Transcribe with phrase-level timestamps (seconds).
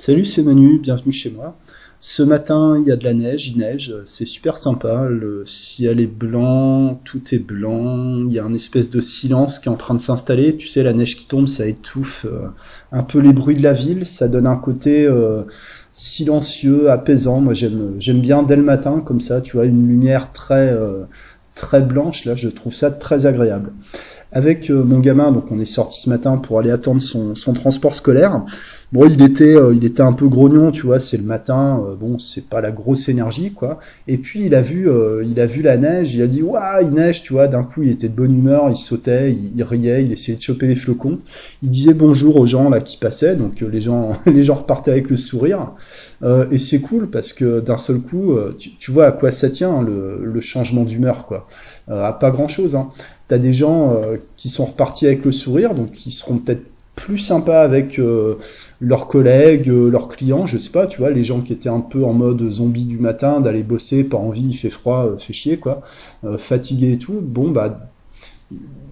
[0.00, 1.56] Salut, c'est Manu, bienvenue chez moi.
[1.98, 5.98] Ce matin, il y a de la neige, il neige, c'est super sympa, le ciel
[5.98, 9.76] est blanc, tout est blanc, il y a un espèce de silence qui est en
[9.76, 12.46] train de s'installer, tu sais, la neige qui tombe, ça étouffe euh,
[12.92, 15.42] un peu les bruits de la ville, ça donne un côté euh,
[15.92, 20.30] silencieux, apaisant, moi j'aime j'aime bien dès le matin, comme ça, tu vois, une lumière
[20.30, 21.06] très, euh,
[21.56, 23.72] très blanche, là, je trouve ça très agréable.
[24.30, 27.94] Avec mon gamin, donc on est sorti ce matin pour aller attendre son, son transport
[27.94, 28.42] scolaire,
[28.90, 30.98] Bon, il était, euh, il était un peu grognon, tu vois.
[30.98, 33.78] C'est le matin, euh, bon, c'est pas la grosse énergie, quoi.
[34.06, 36.14] Et puis il a vu, euh, il a vu la neige.
[36.14, 37.48] Il a dit, waouh, il neige, tu vois.
[37.48, 40.66] D'un coup, il était de bonne humeur, il sautait, il, riait, il essayait de choper
[40.66, 41.18] les flocons.
[41.62, 45.10] Il disait bonjour aux gens là qui passaient, donc les gens, les gens repartaient avec
[45.10, 45.72] le sourire.
[46.50, 50.20] et c'est cool parce que d'un seul coup, tu, vois à quoi ça tient le,
[50.24, 51.46] le changement d'humeur, quoi.
[51.88, 52.74] à pas grand chose.
[52.74, 52.88] Hein.
[53.28, 53.94] T'as des gens
[54.36, 56.62] qui sont repartis avec le sourire, donc qui seront peut-être
[56.98, 58.34] plus sympas avec euh,
[58.80, 61.80] leurs collègues, euh, leurs clients, je sais pas, tu vois, les gens qui étaient un
[61.80, 65.32] peu en mode zombie du matin, d'aller bosser, pas envie, il fait froid, euh, fait
[65.32, 65.82] chier, quoi,
[66.38, 67.88] fatigué et tout, bon, bah,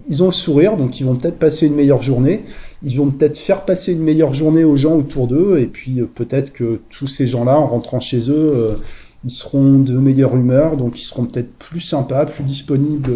[0.07, 2.45] ils ont le sourire, donc ils vont peut-être passer une meilleure journée,
[2.81, 6.53] ils vont peut-être faire passer une meilleure journée aux gens autour d'eux, et puis peut-être
[6.53, 8.77] que tous ces gens-là, en rentrant chez eux,
[9.25, 13.15] ils seront de meilleure humeur, donc ils seront peut-être plus sympas, plus disponibles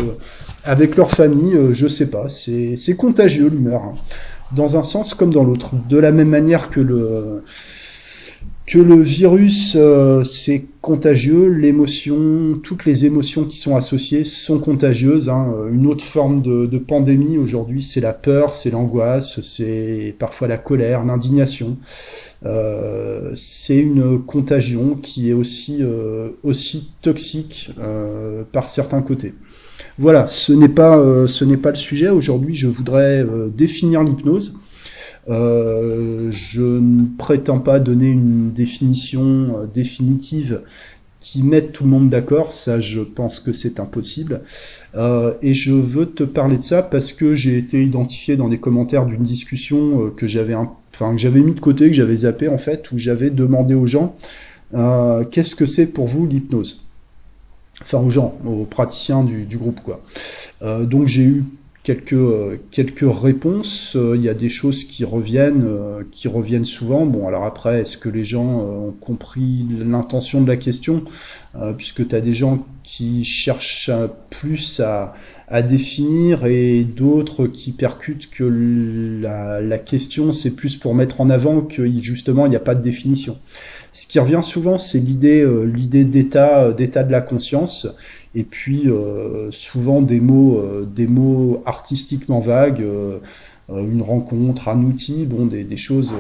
[0.64, 3.82] avec leur famille, je sais pas, c'est contagieux l'humeur.
[3.82, 3.96] Hein
[4.56, 5.72] dans un sens comme dans l'autre.
[5.90, 7.44] De la même manière que le
[8.68, 15.30] que le virus euh, c'est contagieux, l'émotion, toutes les émotions qui sont associées sont contagieuses.
[15.30, 15.54] Hein.
[15.72, 21.04] Une autre forme de, pandémie aujourd'hui, c'est la peur, c'est l'angoisse, c'est parfois la colère,
[21.04, 21.78] l'indignation.
[22.46, 29.34] Euh, c'est une contagion qui est aussi euh, aussi toxique euh, par certains côtés.
[30.02, 32.10] Voilà, ce n'est pas, euh, ce n'est pas le sujet.
[32.10, 34.58] Aujourd'hui, je voudrais euh, définir l'hypnose.
[35.30, 40.62] Euh, je ne prétends pas donner une définition définitive
[41.20, 44.42] qui mette tout le monde d'accord, ça je pense que c'est impossible.
[45.44, 49.06] et je veux te parler de ça parce que j'ai été identifié dans les commentaires
[49.06, 52.92] d'une discussion que j'avais enfin que j'avais mis de côté, que j'avais zappé en fait,
[52.92, 54.16] où j'avais demandé aux gens
[55.30, 56.82] qu'est-ce que c'est pour vous l'hypnose?
[57.82, 60.02] Enfin aux gens, aux praticiens du, groupe quoi.
[60.62, 61.44] Euh, donc j'ai eu
[61.84, 63.96] quelques euh, quelques réponses.
[63.96, 65.68] Euh, il y a des choses qui reviennent,
[66.12, 67.06] qui reviennent souvent.
[67.06, 71.04] Bon alors après, est-ce que les gens ont compris l'intention de la question,
[71.78, 73.92] puisque tu as des gens qui cherchent
[74.30, 75.14] plus à,
[75.48, 78.44] à définir et d'autres qui percutent que
[79.22, 82.76] la, la question c'est plus pour mettre en avant que justement il n'y a pas
[82.76, 83.38] de définition.
[83.92, 87.88] Ce qui revient souvent, c'est l'idée, euh, l'idée d'état, euh, d'état de la conscience,
[88.36, 92.86] et puis euh, souvent des mots, des mots artistiquement vagues,
[93.70, 96.14] une rencontre, un outil, bon, des, choses.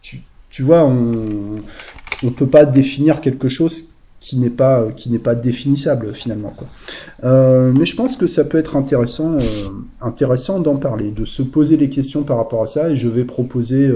[0.00, 1.60] Tu, vois, on
[2.22, 3.90] ne peut pas définir quelque chose
[4.20, 6.54] qui n'est pas qui n'est pas définissable finalement
[7.22, 9.36] mais je pense que ça peut être intéressant
[10.00, 13.24] intéressant d'en parler, de se poser des questions par rapport à ça et je vais
[13.24, 13.90] proposer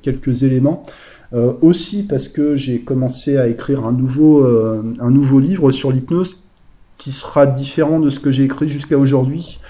[0.00, 0.84] quelques éléments
[1.34, 5.92] euh, aussi parce que j'ai commencé à écrire un nouveau, euh, un nouveau livre sur
[5.92, 6.42] l'hypnose
[6.96, 9.60] qui sera différent de ce que j'ai écrit jusqu'à aujourd'hui,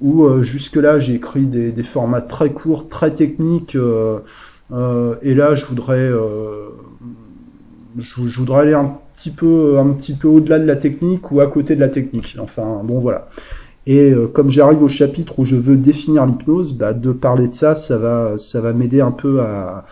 [0.00, 6.10] où euh, jusque-là j'ai écrit des, formats très courts, très techniques, et là je voudrais,
[7.98, 9.78] je, voudrais aller un petit peu,
[10.18, 12.36] peu au-delà de la technique ou à côté de la technique.
[12.40, 13.26] Enfin bon voilà.
[13.86, 17.74] Et comme j'arrive au chapitre où je veux définir l'hypnose, bah, de parler de ça,
[17.74, 19.84] ça va, ça va m'aider un peu à,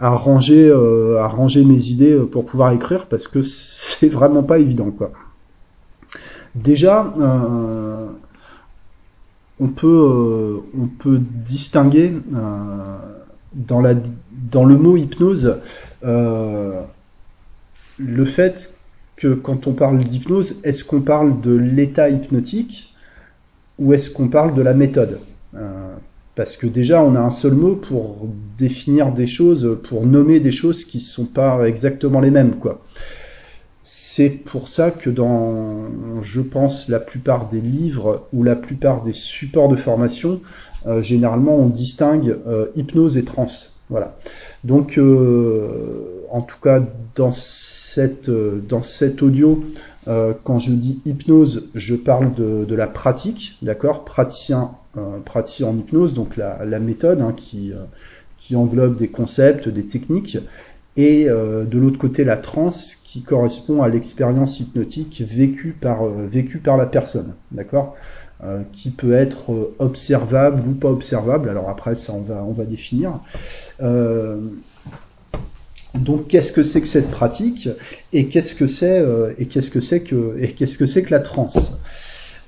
[0.00, 5.12] à euh, mes idées euh, pour pouvoir écrire parce que c'est vraiment pas évident quoi.
[6.54, 8.08] Déjà, euh,
[9.60, 12.12] on peut, on peut distinguer
[13.54, 13.94] dans la,
[14.50, 15.58] dans le mot hypnose
[16.02, 16.84] le
[18.24, 18.74] fait
[19.16, 22.94] que quand on parle d'hypnose, est-ce qu'on parle de l'état hypnotique
[23.78, 25.20] ou est-ce qu'on parle de la méthode?
[26.38, 30.52] Parce que déjà, on a un seul mot pour définir des choses, pour nommer des
[30.52, 32.80] choses qui ne sont pas exactement les mêmes, quoi.
[33.82, 35.86] C'est pour ça que dans,
[36.22, 40.40] je pense, la plupart des livres ou la plupart des supports de formation,
[40.86, 43.80] euh, généralement, on distingue euh, hypnose et trance.
[43.90, 44.16] Voilà.
[44.62, 46.84] Donc, euh, en tout cas,
[47.16, 49.64] dans cette, dans cet audio,
[50.44, 54.06] quand je dis hypnose, je parle de, de la pratique, d'accord?
[54.06, 54.70] Praticien,
[55.24, 57.78] praticien en hypnose, donc la, méthode hein, qui, euh,
[58.36, 60.38] qui englobe des concepts, des techniques,
[60.96, 66.26] et euh, de l'autre côté la transe qui correspond à l'expérience hypnotique vécue par, euh,
[66.28, 67.96] vécue par la personne, d'accord
[68.72, 71.48] qui peut être observable ou pas observable.
[71.48, 73.18] Alors après, ça, on va, on va définir.
[75.96, 77.68] Donc qu'est-ce que c'est que cette pratique?
[78.12, 79.04] Et qu'est-ce que c'est
[79.38, 81.80] et qu'est-ce que c'est que et qu'est-ce que c'est que la transe?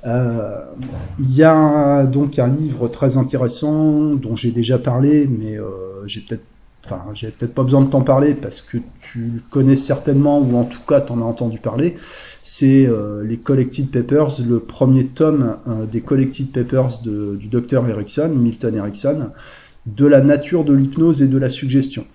[0.04, 5.58] Il y a donc un livre très intéressant dont j'ai déjà parlé, mais
[6.06, 6.42] j'ai peut-être
[6.84, 10.56] enfin, j'ai peut-être pas besoin de t'en parler parce que tu le connais certainement, ou
[10.56, 11.94] en tout cas t'en as entendu parler,
[12.42, 18.32] c'est euh, les Collected Papers, le premier tome euh, des Collected Papers du docteur Erickson,
[18.34, 19.30] Milton Erickson,
[19.86, 22.06] de la nature de l'hypnose et de la suggestion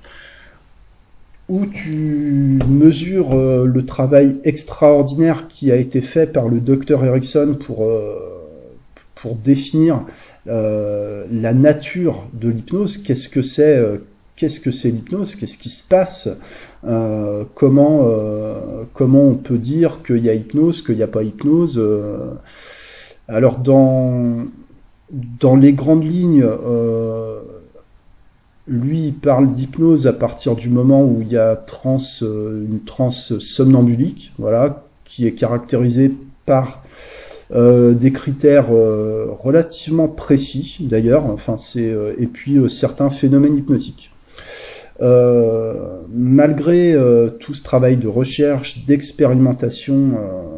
[1.48, 7.56] où tu mesures euh, le travail extraordinaire qui a été fait par le docteur Erickson
[7.60, 7.88] pour,
[9.16, 10.04] pour définir
[10.46, 13.80] la nature de l'hypnose, qu'est-ce que c'est
[14.36, 16.30] qu'est-ce que c'est l'hypnose, qu'est-ce qui se passe,
[16.86, 21.24] euh, comment, euh, comment on peut dire qu'il y a hypnose, qu'il n'y a pas
[21.24, 21.78] hypnose.
[21.78, 22.34] Euh?
[23.28, 24.46] Alors dans,
[25.12, 26.46] dans les grandes lignes,
[28.68, 34.34] lui parle d'hypnose à partir du moment où il y a trans, une transe somnambulique,
[34.38, 36.12] voilà, qui est caractérisée
[36.46, 36.84] par
[37.52, 41.58] des critères relativement précis d'ailleurs, enfin
[42.18, 44.12] et puis certains phénomènes hypnotiques.
[45.02, 50.58] Euh, malgré euh, tout ce travail de recherche, d'expérimentation, euh,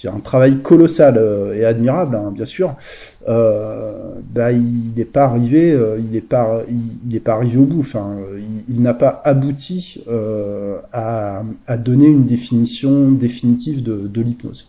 [0.00, 1.20] qui est un travail colossal
[1.54, 2.74] et admirable, hein, bien sûr,
[3.26, 6.62] bah, il n'est pas arrivé, il n'est pas,
[7.08, 7.80] il, pas arrivé au bout.
[7.80, 8.16] Enfin,
[8.68, 10.02] il, n'a pas abouti
[10.92, 11.42] à,
[11.78, 14.68] donner une définition définitive de, de l'hypnose.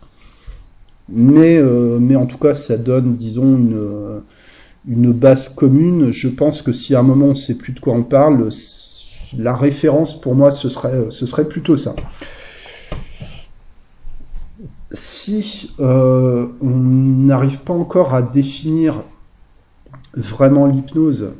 [1.08, 1.60] Mais,
[1.98, 4.22] mais en tout cas, ça donne, disons, une
[4.88, 6.10] une base commune.
[6.12, 8.48] Je pense que si à un moment on ne sait plus de quoi on parle,
[9.38, 11.94] la référence pour moi ce serait, ce serait plutôt ça.
[14.94, 19.02] Si euh, on n'arrive pas encore à définir
[20.14, 21.34] vraiment l'hypnose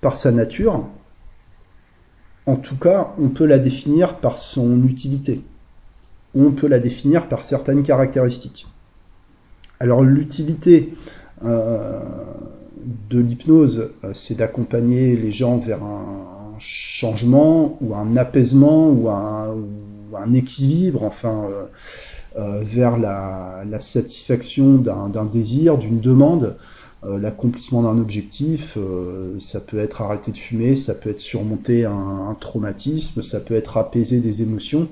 [0.00, 0.84] par sa nature,
[2.46, 5.42] en tout cas, on peut la définir par son utilité.
[6.34, 8.66] On peut la définir par certaines caractéristiques.
[9.80, 10.94] Alors l'utilité,
[11.44, 12.00] euh,
[13.10, 20.32] de l'hypnose, euh, c'est d'accompagner les gens vers un changement ou un apaisement ou un,
[20.32, 21.48] équilibre, enfin,
[22.62, 26.56] vers la, satisfaction d'un désir, d'une demande,
[27.06, 28.76] l'accomplissement d'un objectif.
[29.38, 33.76] ça peut être arrêter de fumer, ça peut être surmonter un, traumatisme, ça peut être
[33.76, 34.88] apaiser des émotions.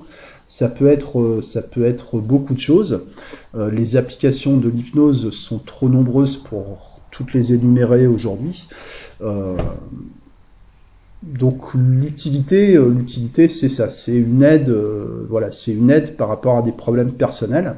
[0.49, 3.01] Ça peut être, ça peut être beaucoup de choses.
[3.55, 8.67] les applications de l'hypnose sont trop nombreuses pour toutes les énumérer aujourd'hui.
[11.25, 16.15] Euh, donc l'utilité, euh, l'utilité c'est ça, c'est une aide, euh, voilà, c'est une aide
[16.15, 17.75] par rapport à des problèmes personnels.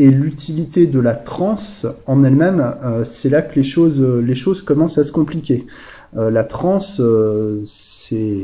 [0.00, 4.96] Et l'utilité de la transe en elle-même, c'est là que les choses, les choses commencent
[4.96, 5.66] à se compliquer.
[6.14, 7.02] La transe,
[7.64, 8.34] c'est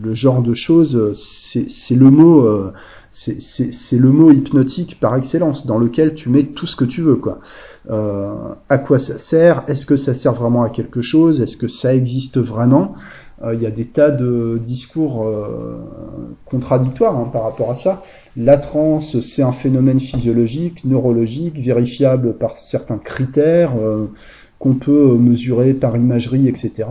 [0.00, 2.72] le genre de choses, c'est le mot
[3.10, 7.16] c'est le mot hypnotique par excellence, dans lequel tu mets tout ce que tu veux.
[7.16, 7.40] quoi.
[7.90, 9.64] Euh, à quoi ça sert?
[9.66, 11.40] Est-ce que ça sert vraiment à quelque chose?
[11.40, 12.94] Est-ce que ça existe vraiment?
[13.42, 15.78] Euh, Il y a des tas de discours euh,
[16.44, 18.02] contradictoires hein, par rapport à ça.
[18.36, 23.72] La transe, c'est un phénomène physiologique, neurologique, vérifiable par certains critères
[24.58, 26.86] qu'on peut mesurer par imagerie, etc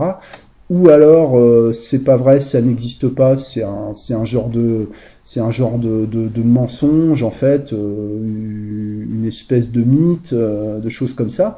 [0.70, 4.88] ou alors euh, c'est pas vrai, ça n'existe pas, c'est un, un genre de,
[5.22, 10.88] c'est un genre de, de, mensonge en fait, euh, une espèce de mythe, euh, de
[10.88, 11.56] choses comme ça.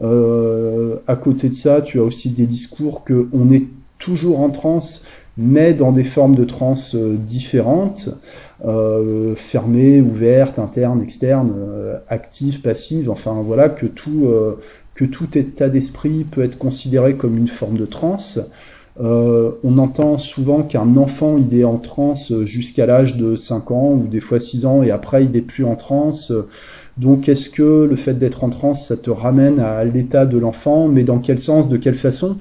[0.00, 3.66] à côté de ça, tu as aussi des discours que on est
[3.98, 5.02] toujours en transe,
[5.36, 8.10] mais dans des formes de transe différentes,
[9.36, 11.52] fermées, ouvertes, internes, externes,
[12.08, 13.08] actives, passives.
[13.10, 14.28] Enfin voilà que tout
[15.06, 18.40] tout état d'esprit peut être considéré comme une forme de transe.
[19.00, 23.92] Euh, on entend souvent qu'un enfant il est en transe jusqu'à l'âge de 5 ans
[23.92, 26.32] ou des fois 6 ans et après il n'est plus en transe.
[26.96, 30.88] Donc est-ce que le fait d'être en transe ça te ramène à l'état de l'enfant
[30.88, 32.36] Mais dans quel sens De quelle façon?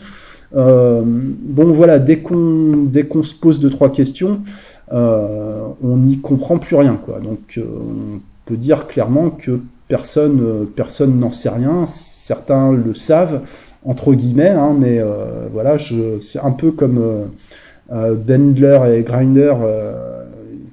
[0.55, 4.41] Euh, Bon voilà, dès qu'on dès se pose deux trois questions,
[4.93, 7.19] euh, on n'y comprend plus rien quoi.
[7.19, 11.85] Donc on peut dire clairement que personne euh, personne n'en sait rien.
[11.85, 13.41] Certains le savent
[13.85, 15.77] entre guillemets, hein, mais euh, voilà,
[16.19, 17.29] c'est un peu comme
[17.91, 19.53] euh, Bendler et Grinder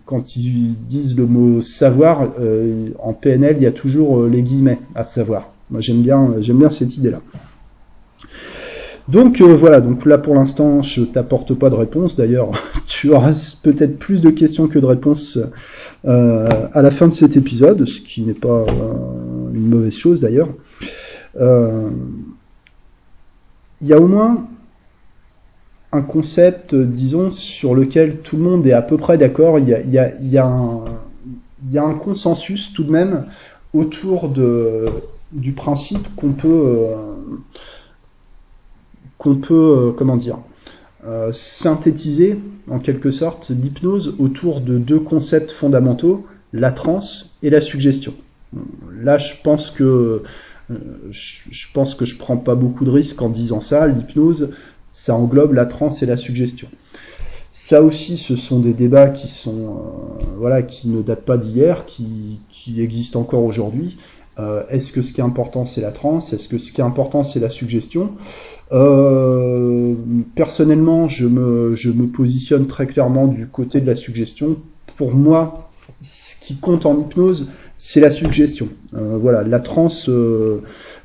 [0.05, 2.23] quand ils disent le mot savoir.
[2.99, 5.51] en PNL, il y a toujours les guillemets à savoir.
[5.71, 7.21] Moi, j'aime bien j'aime bien cette idée là.
[9.09, 12.17] Donc voilà, donc là pour l'instant je t'apporte pas de réponse.
[12.17, 12.51] D'ailleurs,
[12.87, 15.39] tu auras peut-être plus de questions que de réponses
[16.07, 20.21] euh, à la fin de cet épisode, ce qui n'est pas euh, une mauvaise chose
[20.21, 20.49] d'ailleurs.
[21.41, 21.89] Euh,
[23.81, 24.47] il y a au moins
[25.95, 29.59] un concept, disons, sur lequel tout le monde est à peu près d'accord.
[29.59, 33.25] Il y a, un, consensus tout de même
[33.73, 34.29] autour
[35.33, 36.97] du principe qu'on peut, euh,
[39.25, 40.39] qu'on peut, euh, comment dire,
[41.07, 42.39] euh, synthétiser
[42.71, 48.13] en quelque sorte l'hypnose autour de deux concepts fondamentaux, la transe et la suggestion.
[49.03, 50.23] Là, je pense que
[50.71, 53.87] je pense que je prends pas beaucoup de risques en disant ça.
[53.87, 54.51] L'hypnose,
[54.93, 56.69] ça englobe la transe et la suggestion.
[57.53, 59.81] Ça aussi, ce sont des débats qui sont,
[60.39, 62.41] voilà, qui ne datent pas d'hier, qui
[62.79, 63.97] existent encore aujourd'hui.
[64.39, 66.33] Euh, Est-ce que ce qui est important c'est la transe?
[66.33, 68.13] Est-ce que ce qui est important c'est la suggestion?
[68.73, 69.95] Euh,
[70.35, 74.57] Personnellement, je me, je me positionne très clairement du côté de la suggestion.
[74.97, 78.69] Pour moi, ce qui compte en hypnose, c'est la suggestion.
[78.95, 80.11] Euh, voilà, la transe,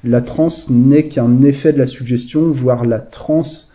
[0.04, 3.72] la transe n'est qu'un effet de la suggestion, voire la transe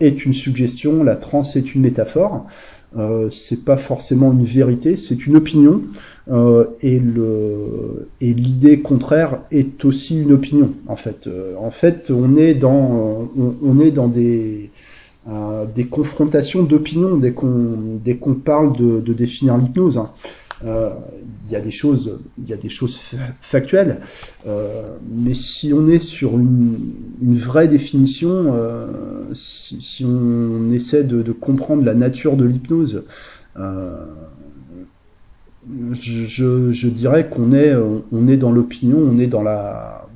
[0.00, 2.46] est une suggestion, la transe est une métaphore.
[2.96, 5.82] Euh, c'est pas forcément une vérité, c'est une opinion.
[6.30, 10.72] Euh, et le et l'idée contraire est aussi une opinion.
[10.86, 14.70] En fait, euh, en fait, on est dans on, est dans des
[15.28, 19.98] euh, des confrontations d'opinions dès qu'on dès qu'on parle de, de définir l'hypnose.
[19.98, 20.10] Hein.
[20.64, 20.90] Euh,
[21.46, 22.98] il y a des choses, il y a des choses
[23.40, 24.00] factuelles,
[24.46, 31.84] euh, mais si on est sur une, vraie définition, euh, si, on essaie de, comprendre
[31.84, 33.04] la nature de l'hypnose,
[33.58, 34.06] euh,
[35.92, 37.74] je, dirais qu'on est,
[38.12, 40.06] on est dans l'opinion, on est dans la,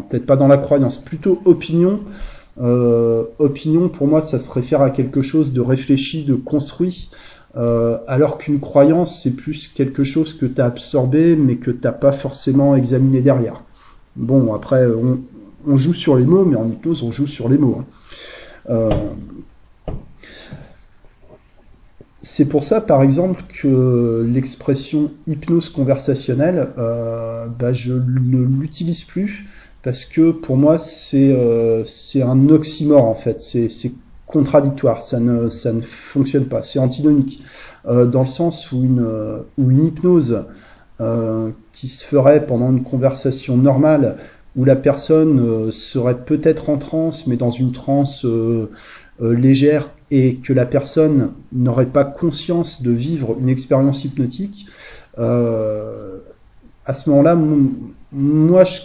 [0.00, 2.00] peut-être pas dans la croyance, plutôt opinion.
[2.60, 7.10] Euh, opinion, pour moi, ça se réfère à quelque chose de réfléchi, de construit,
[7.56, 11.92] euh, alors qu'une croyance, c'est plus quelque chose que tu as absorbé, mais que t'as
[11.92, 13.62] pas forcément examiné derrière.
[14.16, 14.86] Bon, après,
[15.66, 17.78] on, joue sur les mots, mais en hypnose, on joue sur les mots.
[17.80, 17.84] Hein.
[18.70, 18.90] Euh,
[22.20, 29.44] c'est pour ça, par exemple, que l'expression hypnose conversationnelle, euh, bah, je ne l'utilise plus
[29.82, 31.34] parce que pour moi, c'est
[32.22, 33.38] un oxymore en fait.
[33.38, 33.92] C'est
[34.26, 37.42] contradictoire, ça ne, ça ne fonctionne pas, c'est antinomique,
[37.86, 39.06] euh, dans le sens où une,
[39.58, 40.44] où une hypnose
[41.00, 44.16] euh, qui se ferait pendant une conversation normale,
[44.56, 48.70] où la personne euh, serait peut-être en transe, mais dans une transe euh,
[49.20, 54.66] euh, légère, et que la personne n'aurait pas conscience de vivre une expérience hypnotique,
[55.16, 57.36] à ce moment-là,
[58.12, 58.80] moi, je,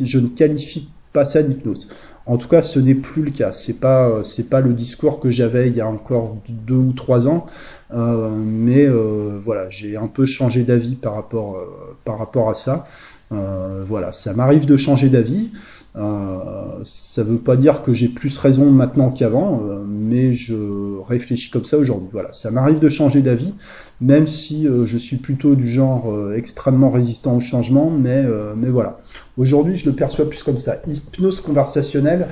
[0.00, 1.88] je ne qualifie pas ça d'hypnose.
[2.28, 3.52] En tout cas, ce n'est plus le cas.
[3.52, 7.26] C'est pas c'est pas le discours que j'avais il y a encore deux ou trois
[7.26, 7.46] ans,
[7.92, 12.54] euh, mais euh, voilà, j'ai un peu changé d'avis par rapport euh, par rapport à
[12.54, 12.84] ça.
[13.32, 15.50] Euh, voilà, ça m'arrive de changer d'avis.
[15.96, 20.54] Euh, ça veut pas dire que j'ai plus raison maintenant qu'avant, euh, mais je
[21.00, 22.08] réfléchis comme ça aujourd'hui.
[22.12, 23.54] Voilà, ça m'arrive de changer d'avis,
[24.00, 28.54] même si euh, je suis plutôt du genre euh, extrêmement résistant au changement, mais, euh,
[28.56, 29.00] mais voilà.
[29.36, 30.76] Aujourd'hui, je le perçois plus comme ça.
[30.86, 32.28] Hypnose conversationnelle,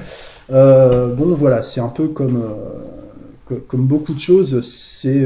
[0.49, 2.43] bon voilà, c'est un peu comme
[3.69, 5.25] comme beaucoup de choses, c'est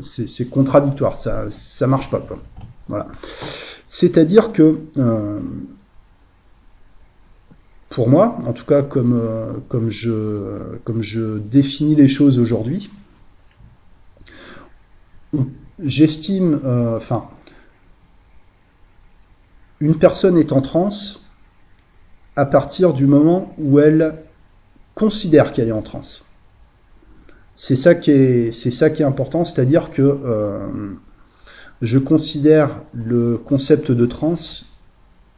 [0.00, 2.24] c'est contradictoire, ça ça marche pas.
[2.88, 3.08] Voilà.
[3.88, 4.76] C'est-à-dire que
[7.88, 9.20] pour moi, en tout cas comme,
[9.68, 12.90] comme, je, comme je définis les choses aujourd'hui,
[15.82, 17.28] j'estime, euh, enfin,
[19.80, 21.22] une personne est en transe
[22.36, 24.22] à partir du moment où elle
[24.94, 26.26] considère qu'elle est en transe.
[27.54, 30.94] C'est ça qui est, important, c'est-à-dire que euh,
[31.80, 34.66] je considère le concept de transe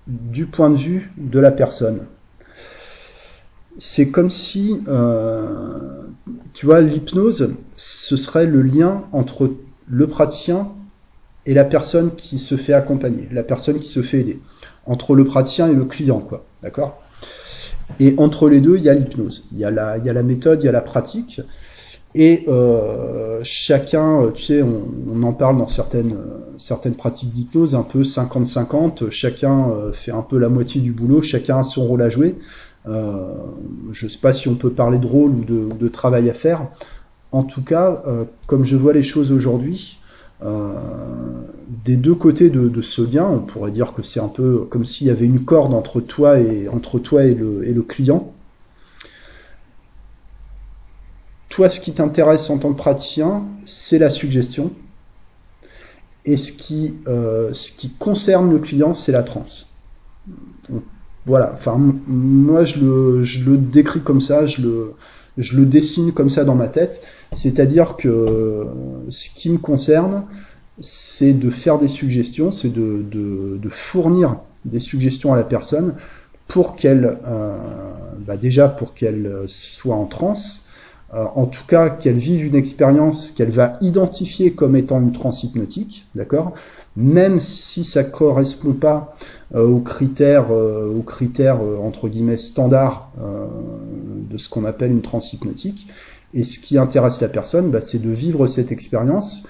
[0.07, 2.07] du point de vue de la personne
[3.79, 6.03] c'est comme si, euh,
[6.53, 9.53] tu vois, l'hypnose, ce serait le lien entre
[9.89, 10.69] le praticien
[11.47, 14.41] et la personne qui se fait accompagner, la personne qui se fait aider,
[14.87, 17.03] entre le praticien et le client, quoi, d'accord?
[18.01, 20.13] Et entre les deux, il y a l'hypnose, il y a la, il y a
[20.13, 21.41] la méthode, il y a la pratique,
[22.15, 26.17] et euh, chacun, tu sais, on, en parle dans certaines,
[26.57, 31.23] certaines pratiques d'hypnose, un peu 50-50, chacun euh, fait un peu la moitié du boulot,
[31.23, 32.37] chacun a son rôle à jouer.
[32.87, 33.35] Euh,
[33.93, 36.69] je ne sais pas si on peut parler de rôle ou de travail à faire.
[37.33, 39.99] En tout cas, euh, comme je vois les choses aujourd'hui,
[40.43, 40.73] euh,
[41.85, 45.09] des deux côtés de, ce lien, on pourrait dire que c'est un peu comme s'il
[45.09, 48.33] y avait une corde entre toi et, entre le client.
[51.49, 54.71] Toi, ce qui t'intéresse en tant que praticien, c'est la suggestion.
[56.25, 59.77] Et ce qui, euh, ce qui concerne le client, c'est la transe.
[61.27, 61.53] voilà.
[61.53, 64.95] Enfin, moi, je le, je le décris comme ça, je le,
[65.39, 67.01] je le dessine comme ça dans ma tête.
[67.33, 68.67] C'est-à-dire que
[69.09, 70.25] ce qui me concerne,
[70.81, 75.95] c'est de faire des suggestions, c'est de, fournir des suggestions à la personne
[76.47, 77.57] pour qu'elle, euh,
[78.27, 80.65] bah déjà pour qu'elle soit en transe,
[81.15, 85.43] euh, en tout cas qu'elle vive une expérience qu'elle va identifier comme étant une transe
[85.43, 86.53] hypnotique, d'accord?
[86.99, 89.15] Même si ça correspond pas
[89.55, 93.13] euh, aux critères, euh, aux critères entre guillemets standards
[94.29, 95.87] de ce qu'on appelle une transe hypnotique.
[96.35, 99.45] Et ce qui intéresse la personne, bah, c'est de vivre cette expérience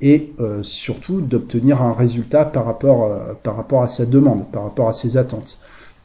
[0.00, 4.64] et euh, surtout d'obtenir un résultat par rapport, euh, par rapport à sa demande, par
[4.64, 5.58] rapport à ses attentes,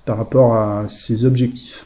[0.06, 1.86] par rapport à ses objectifs.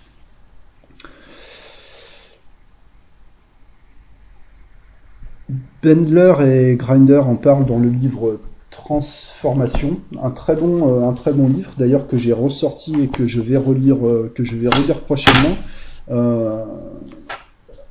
[5.82, 6.34] Bendler
[6.72, 8.39] et Grinder en parlent dans le livre
[8.74, 13.25] Transformation, un très bon, euh, un très bon livre d'ailleurs que j'ai ressorti et que
[13.27, 13.98] je vais relire,
[14.36, 15.56] que je vais relire prochainement.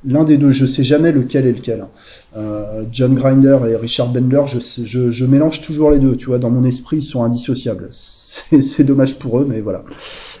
[0.05, 1.85] L'un des deux, je sais jamais lequel est lequel.
[2.35, 6.65] Euh, John Grinder et Richard Bendler, je, mélange toujours les deux, tu vois, dans mon
[6.65, 7.87] esprit, ils sont indissociables.
[7.91, 9.83] C'est dommage pour eux, mais voilà.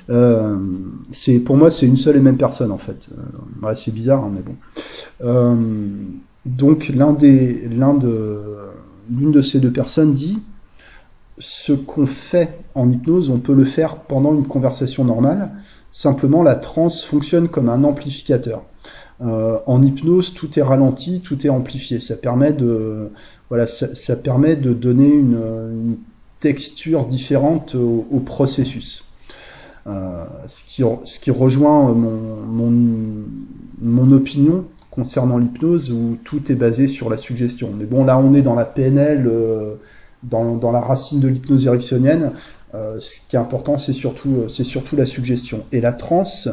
[0.09, 0.57] Euh,
[1.11, 3.07] c'est pour moi, c'est une seule et même personne en fait.
[3.17, 4.55] Euh, c'est bizarre, hein, mais bon.
[5.23, 5.55] Euh,
[6.45, 8.41] donc l'un des, l'un de,
[9.09, 10.39] l'une de ces deux personnes dit
[11.37, 15.51] ce qu'on fait en hypnose, on peut le faire pendant une conversation normale.
[15.91, 18.63] Simplement, la transe fonctionne comme un amplificateur.
[19.21, 21.99] Euh, en hypnose, tout est ralenti, tout est amplifié.
[21.99, 23.09] Ça permet de,
[24.73, 25.97] donner une,
[26.39, 29.05] texture différente au, processus.
[29.87, 37.71] Euh, ce, qui, rejoint mon, opinion concernant l'hypnose où tout est basé sur la suggestion.
[37.77, 39.73] Mais bon, là, on est dans la PNL, euh,
[40.21, 42.31] dans, la racine de l'hypnose ericksonienne.
[42.75, 45.63] Euh, ce qui est important, c'est surtout, euh, surtout la suggestion.
[45.71, 46.47] Et la transe,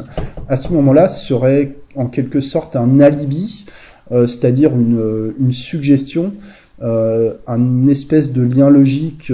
[0.47, 3.65] à ce moment-là, serait en quelque sorte un alibi,
[4.09, 6.33] c'est-à-dire une, suggestion,
[6.81, 9.31] un espèce de lien logique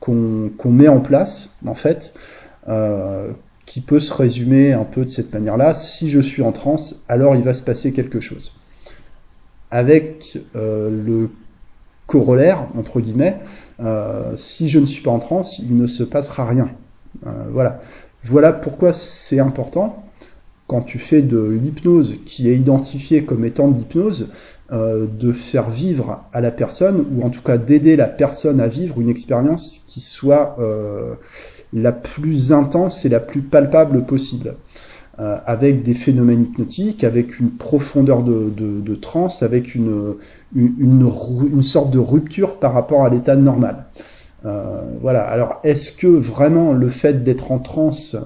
[0.00, 2.14] qu'on met en place, en fait,
[3.70, 5.74] qui peut se résumer un peu de cette manière-là.
[5.74, 8.56] Si je suis en transe, alors il va se passer quelque chose.
[9.70, 11.30] Avec le
[12.08, 13.38] corollaire, entre guillemets,
[13.78, 16.70] euh, si je ne suis pas en transe, il ne se passera rien.
[17.24, 17.78] Euh, voilà.
[18.24, 20.04] Voilà pourquoi c'est important
[20.66, 24.30] quand tu fais de l'hypnose qui est identifiée comme étant de l'hypnose,
[24.72, 28.68] euh, de faire vivre à la personne, ou en tout cas d'aider la personne à
[28.68, 31.14] vivre une expérience qui soit euh,
[31.72, 34.56] la plus intense et la plus palpable possible.
[35.20, 40.14] Euh, avec des phénomènes hypnotiques, avec une profondeur de, de, transe, avec une,
[40.56, 43.84] une, sorte de rupture par rapport à l'état normal.
[44.46, 45.22] Euh, voilà.
[45.24, 48.16] Alors, est-ce que vraiment le fait d'être en transe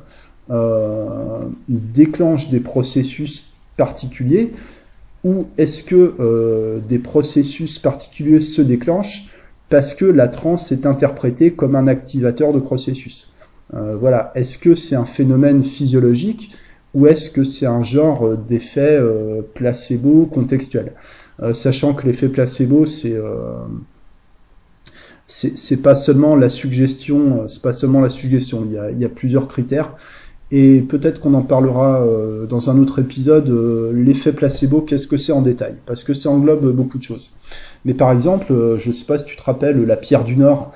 [0.51, 4.53] euh, déclenche des processus particuliers
[5.25, 9.31] ou est-ce que des processus particuliers se déclenchent
[9.69, 13.34] parce que la transe est interprétée comme un activateur de processus?
[13.73, 14.31] Euh, Voilà.
[14.35, 16.53] Est-ce que c'est un phénomène physiologique
[16.93, 20.93] ou est-ce que c'est un genre euh, d'effet euh, placebo contextuel?
[21.53, 23.19] Sachant que l'effet placebo, c'est
[25.27, 28.65] c'est pas seulement la suggestion, c'est pas seulement la suggestion.
[28.65, 29.97] Il y a, il y a plusieurs critères.
[30.57, 32.07] Et peut-être qu'on en parlera
[32.49, 33.51] dans un autre épisode,
[33.93, 35.75] l'effet placebo, qu'est-ce que c'est en détail?
[35.85, 37.33] Parce que ça englobe beaucoup de choses.
[37.85, 40.71] Mais par exemple, je sais pas si tu te rappelles, la pierre du Nord,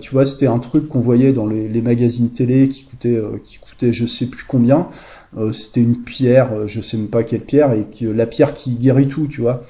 [0.00, 3.92] tu vois, c'était un truc qu'on voyait dans les, magazines télé qui coûtait, qui coûtait
[3.92, 4.88] je sais plus combien.
[5.38, 8.72] Euh, c'était une pierre, euh, je sais même pas quelle pierre, et la pierre qui
[8.72, 9.62] guérit tout, tu vois.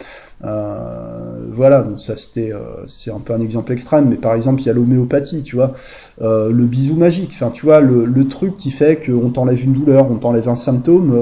[0.44, 2.52] Euh, voilà, donc ça c'était,
[2.86, 5.72] c'est un peu un exemple extrême, mais par exemple il y a l'homéopathie, tu vois,
[6.20, 10.10] le bisou magique, enfin tu vois, le, le truc qui fait qu'on t'enlève une douleur,
[10.10, 11.14] on t'enlève un symptôme,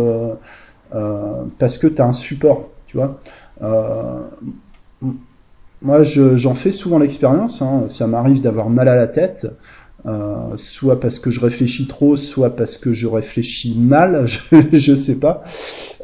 [1.59, 3.19] parce que tu as un support, tu vois.
[5.83, 9.47] moi j'en fais souvent l'expérience, hein, ça m'arrive d'avoir mal à la tête,
[10.09, 14.25] euh, soit parce que je réfléchis trop, soit parce que je réfléchis mal,
[14.73, 15.43] je, ne sais pas,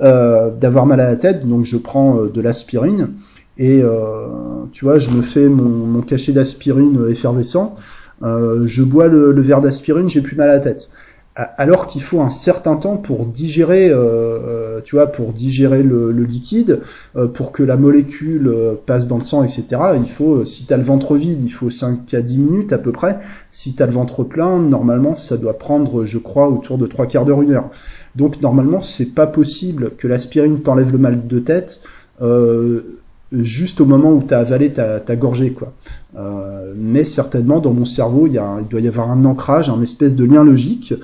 [0.03, 3.11] euh, d'avoir mal à la tête, donc je prends euh, de l'aspirine.
[3.57, 3.85] Et
[4.73, 7.77] tu vois, je me fais mon, cachet d'aspirine effervescent,
[8.21, 10.91] je bois le verre d'aspirine, j'ai plus mal à la tête
[11.37, 16.81] alors qu'il faut un certain temps pour digérer, euh, tu vois, pour digérer le, liquide,
[17.17, 19.67] euh, pour que la molécule euh, passe dans le sang, etc.
[19.97, 22.79] Il faut, si tu as le ventre vide, il faut 5 à 10 minutes à
[22.79, 23.19] peu près.
[23.51, 27.07] Si tu as le ventre plein, normalement, ça doit prendre, je crois, autour de 3
[27.07, 27.71] quarts d'heure, une heure.
[28.15, 31.81] Donc normalement, c'est pas possible que l'aspirine t'enlève le mal de tête
[33.43, 35.51] juste au moment où tu as avalé ta, gorgée.
[35.51, 35.73] Quoi.
[36.17, 39.81] Euh, mais certainement, dans mon cerveau, il, y a, doit y avoir un ancrage, un
[39.81, 40.95] espèce de lien logique,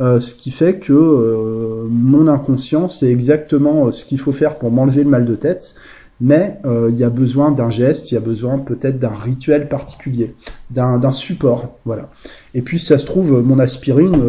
[0.00, 4.70] euh, ce qui fait que euh, mon inconscient sait exactement ce qu'il faut faire pour
[4.70, 5.74] m'enlever le mal de tête,
[6.20, 10.34] mais il y a besoin d'un geste, il y a besoin peut-être d'un rituel particulier,
[10.68, 12.10] d'un support, voilà.
[12.54, 14.20] Et puis, ça se trouve, mon aspirine,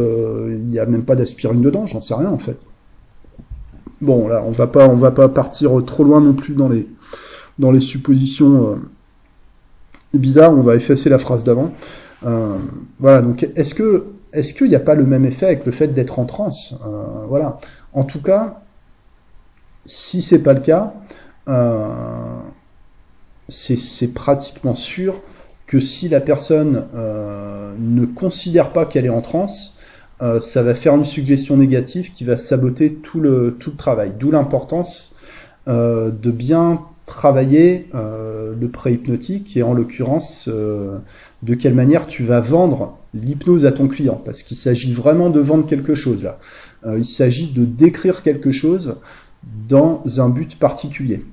[0.50, 2.64] il n'y a même pas d'aspirine dedans, j'en sais rien en fait.
[4.02, 6.88] Bon, là, on va pas, on va pas partir trop loin non plus dans les,
[7.60, 8.80] dans les suppositions
[10.18, 11.72] bizarre, on va effacer la phrase d'avant.
[12.26, 12.58] Euh,
[13.00, 15.88] voilà, donc est-ce que est-ce qu'il n'y a pas le même effet avec le fait
[15.88, 17.58] d'être en transe euh, Voilà.
[17.94, 18.62] En tout cas,
[19.86, 20.94] si c'est pas le cas,
[21.48, 22.40] euh,
[23.48, 25.22] c'est pratiquement sûr
[25.66, 29.78] que si la personne ne considère pas qu'elle est en transe,
[30.42, 34.14] ça va faire une suggestion négative qui va saboter tout le, tout le travail.
[34.20, 35.16] D'où l'importance
[35.68, 41.00] de bien travailler euh, le pré-hypnotique et en l'occurrence euh,
[41.42, 44.22] de quelle manière tu vas vendre l'hypnose à ton client?
[44.24, 46.40] Parce qu'il s'agit vraiment de vendre quelque chose là.
[46.86, 48.98] Euh, il s'agit de décrire quelque chose
[49.68, 51.26] dans un but particulier.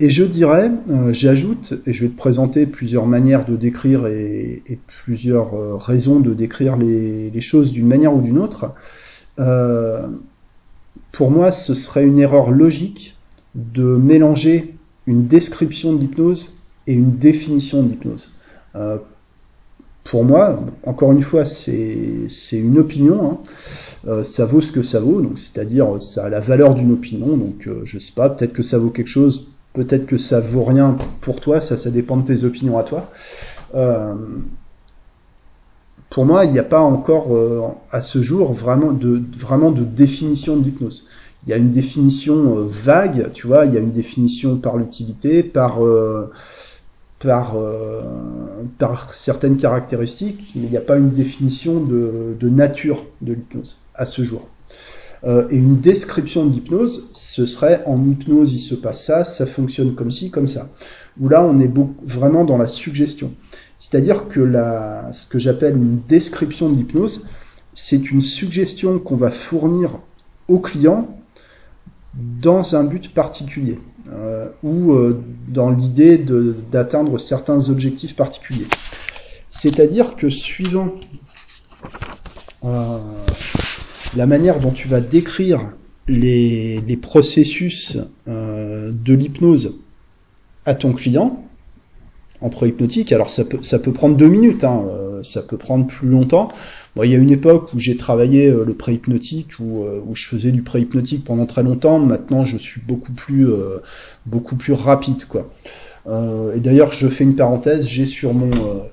[0.00, 0.70] Et je dirais,
[1.10, 4.62] j'ajoute, et je vais te présenter plusieurs manières de décrire et,
[5.04, 8.72] plusieurs raisons de décrire les choses d'une manière ou d'une autre
[11.12, 13.16] pour moi, ce serait une erreur logique
[13.54, 18.32] de mélanger une description de l'hypnose et une définition de l'hypnose.
[18.76, 18.98] Euh,
[20.04, 23.30] pour moi, encore une fois, c'est une opinion.
[23.30, 23.38] Hein.
[24.08, 27.36] Euh, ça vaut ce que ça vaut, donc c'est-à-dire ça a la valeur d'une opinion.
[27.36, 30.64] Donc euh, je sais pas, peut-être que ça vaut quelque chose, peut-être que ça vaut
[30.64, 31.60] rien pour toi.
[31.60, 33.10] Ça, ça dépend de tes opinions à toi.
[36.10, 37.28] Pour moi, il n'y a pas encore
[37.90, 41.06] à ce jour vraiment de vraiment de définition de l'hypnose
[41.44, 44.76] il y a une définition euh, vague, tu vois, il y a une définition par
[44.76, 46.30] l'utilité, par, euh,
[47.18, 48.02] par, euh,
[49.10, 54.22] certaines caractéristiques, mais il n'y a pas une définition de, nature de l'hypnose à ce
[54.22, 54.48] jour.
[55.24, 59.94] et une description de l'hypnose, ce serait en hypnose, il se passe ça, ça fonctionne
[59.94, 60.70] comme ci, comme ça.
[61.20, 61.70] Où là, on est
[62.04, 63.32] vraiment dans la suggestion.
[63.80, 64.40] C'est-à-dire que
[65.12, 67.26] ce que j'appelle une description de l'hypnose,
[67.72, 69.98] c'est une suggestion qu'on va fournir
[70.48, 71.18] au client
[72.14, 73.78] dans un but particulier
[74.12, 76.18] euh, ou euh, dans l'idée
[76.70, 78.66] d'atteindre certains objectifs particuliers.
[79.48, 80.94] C'est-à-dire que suivant
[82.64, 82.98] euh,
[84.14, 85.72] la manière dont tu vas décrire
[86.06, 89.78] les processus de l'hypnose
[90.66, 91.44] à ton client,
[92.40, 93.12] en pré-hypnotique.
[93.12, 96.50] Alors ça peut, ça peut prendre deux minutes, hein, euh, ça peut prendre plus longtemps.
[96.96, 100.14] Bon, il y a une époque où j'ai travaillé euh, le pré-hypnotique, où, euh, où,
[100.14, 101.98] je faisais du pré-hypnotique pendant très longtemps.
[101.98, 103.48] Maintenant, je suis beaucoup plus,
[104.26, 105.50] beaucoup plus rapide, quoi.
[106.08, 108.50] et d'ailleurs, je fais une parenthèse, j'ai sur mon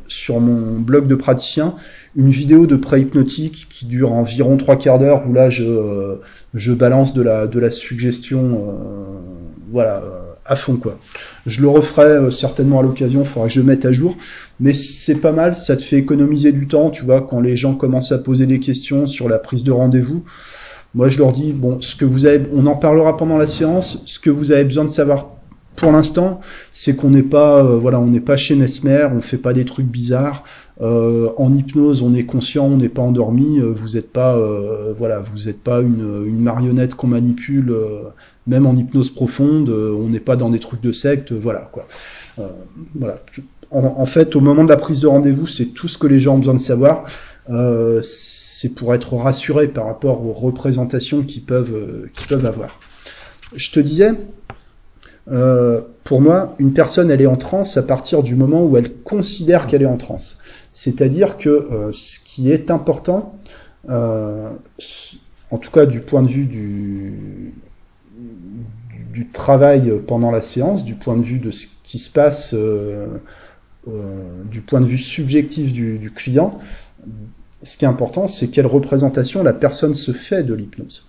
[0.07, 1.75] sur mon blog de praticien
[2.15, 6.17] une vidéo de pré-hypnotique qui dure environ trois quarts d'heure où là je
[6.53, 8.75] je balance de la de la suggestion,
[9.71, 10.97] voilà à fond quoi.
[11.45, 14.17] Je le referai euh, certainement à l'occasion, il faudra que je mette à jour,
[14.59, 17.75] mais c'est pas mal, ça te fait économiser du temps, tu vois, quand les gens
[17.75, 20.23] commencent à poser des questions sur la prise de rendez-vous.
[20.95, 24.01] Moi, je leur dis bon, ce que vous avez, on en parlera pendant la séance.
[24.05, 25.31] Ce que vous avez besoin de savoir
[25.75, 26.39] pour l'instant,
[26.71, 29.65] c'est qu'on n'est pas, euh, voilà, on n'est pas chez Mesmer, on fait pas des
[29.65, 30.43] trucs bizarres.
[30.81, 33.59] Euh, en hypnose, on est conscient, on n'est pas endormi.
[33.59, 34.39] vous n'êtes pas,
[34.97, 37.75] voilà, vous n'êtes pas une marionnette qu'on manipule
[38.47, 41.87] même en hypnose profonde, euh, on n'est pas dans des trucs de secte, voilà quoi.
[42.39, 42.47] Euh.
[43.69, 46.35] En, fait, au moment de la prise de rendez-vous, c'est tout ce que les gens
[46.35, 47.03] ont besoin de savoir.
[47.49, 52.79] Euh, c'est pour être rassuré par rapport aux représentations qu'ils peuvent, qu'ils peuvent avoir.
[53.53, 54.11] Je te disais,
[55.25, 59.67] pour moi, une personne, elle est en transe à partir du moment où elle considère
[59.67, 60.37] qu'elle est en transe.
[60.71, 63.37] C'est-à-dire que ce qui est important,
[63.89, 67.53] en tout cas du point de vue du,
[69.17, 73.17] du travail pendant la séance, du point de vue de ce qui se passe, euh,
[73.87, 76.59] euh, du point de vue subjectif du, client,
[77.63, 81.07] ce qui est important, c'est quelle représentation la personne se fait de l'hypnose.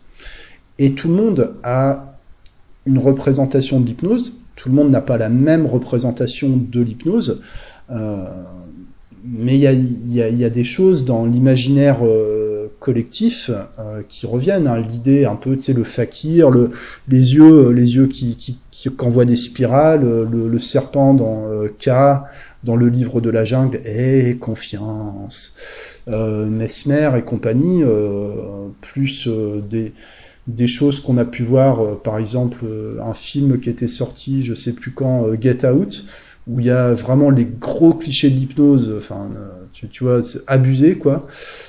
[0.79, 2.17] Et tout le monde a
[2.87, 7.43] une représentation de l'hypnose, tout le monde n'a pas la même représentation de l'hypnose,
[7.91, 8.25] euh,
[9.23, 11.99] mais il y a, des choses dans l'imaginaire
[12.79, 14.67] collectifs euh, qui reviennent.
[14.67, 14.81] Hein.
[14.81, 16.71] L'idée un peu, tu sais, le fakir, le,
[17.09, 21.91] les yeux, les yeux qui, qui, qui envoient des spirales, le, serpent dans euh, K,
[22.65, 25.55] dans le livre de la jungle, et confiance.
[26.09, 27.83] Euh, Mesmer et compagnie,
[28.81, 29.29] plus
[29.71, 29.93] des,
[30.47, 32.65] des choses qu'on a pu voir, par exemple
[33.05, 36.05] un film qui était sorti, je sais plus quand, Get Out,
[36.47, 39.29] où il y a vraiment les gros clichés de l'hypnose, enfin,
[39.81, 41.27] tu, tu, vois, abusé, quoi.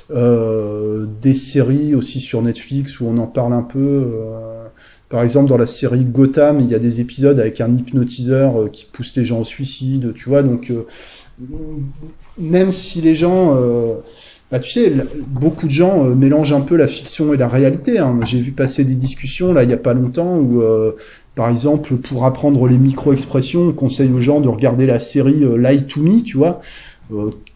[0.09, 4.05] des séries aussi sur Netflix où on en parle un peu.
[5.09, 8.69] Par exemple, dans la série Gotham, il y a des épisodes avec un hypnotiseur euh,
[8.69, 10.43] qui pousse les gens au suicide, tu vois.
[10.43, 10.85] Donc, euh,
[12.37, 13.95] même si les gens, euh,
[14.51, 14.93] bah, tu sais,
[15.27, 17.97] beaucoup de gens mélangent un peu la fiction et la réalité.
[17.97, 18.19] Hein.
[18.23, 20.61] J'ai vu passer des discussions là il y a pas longtemps où,
[21.33, 25.85] par exemple, pour apprendre les micro-expressions, on conseille aux gens de regarder la série Lie
[25.85, 26.61] to Me, tu vois,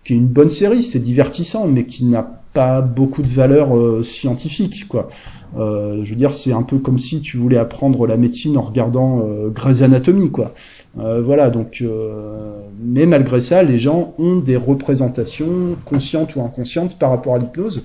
[0.04, 3.72] qui est une bonne série, c'est divertissant, mais qui n'a pas beaucoup de valeur
[4.04, 5.08] scientifique, quoi.
[5.58, 8.62] Euh, je veux dire, c'est un peu comme si tu voulais apprendre la médecine en
[8.62, 10.54] regardant euh, Grey's Anatomy, quoi.
[11.00, 16.98] Euh, voilà, donc, euh, mais malgré ça, les gens ont des représentations conscientes ou inconscientes
[16.98, 17.84] par rapport à l'hypnose.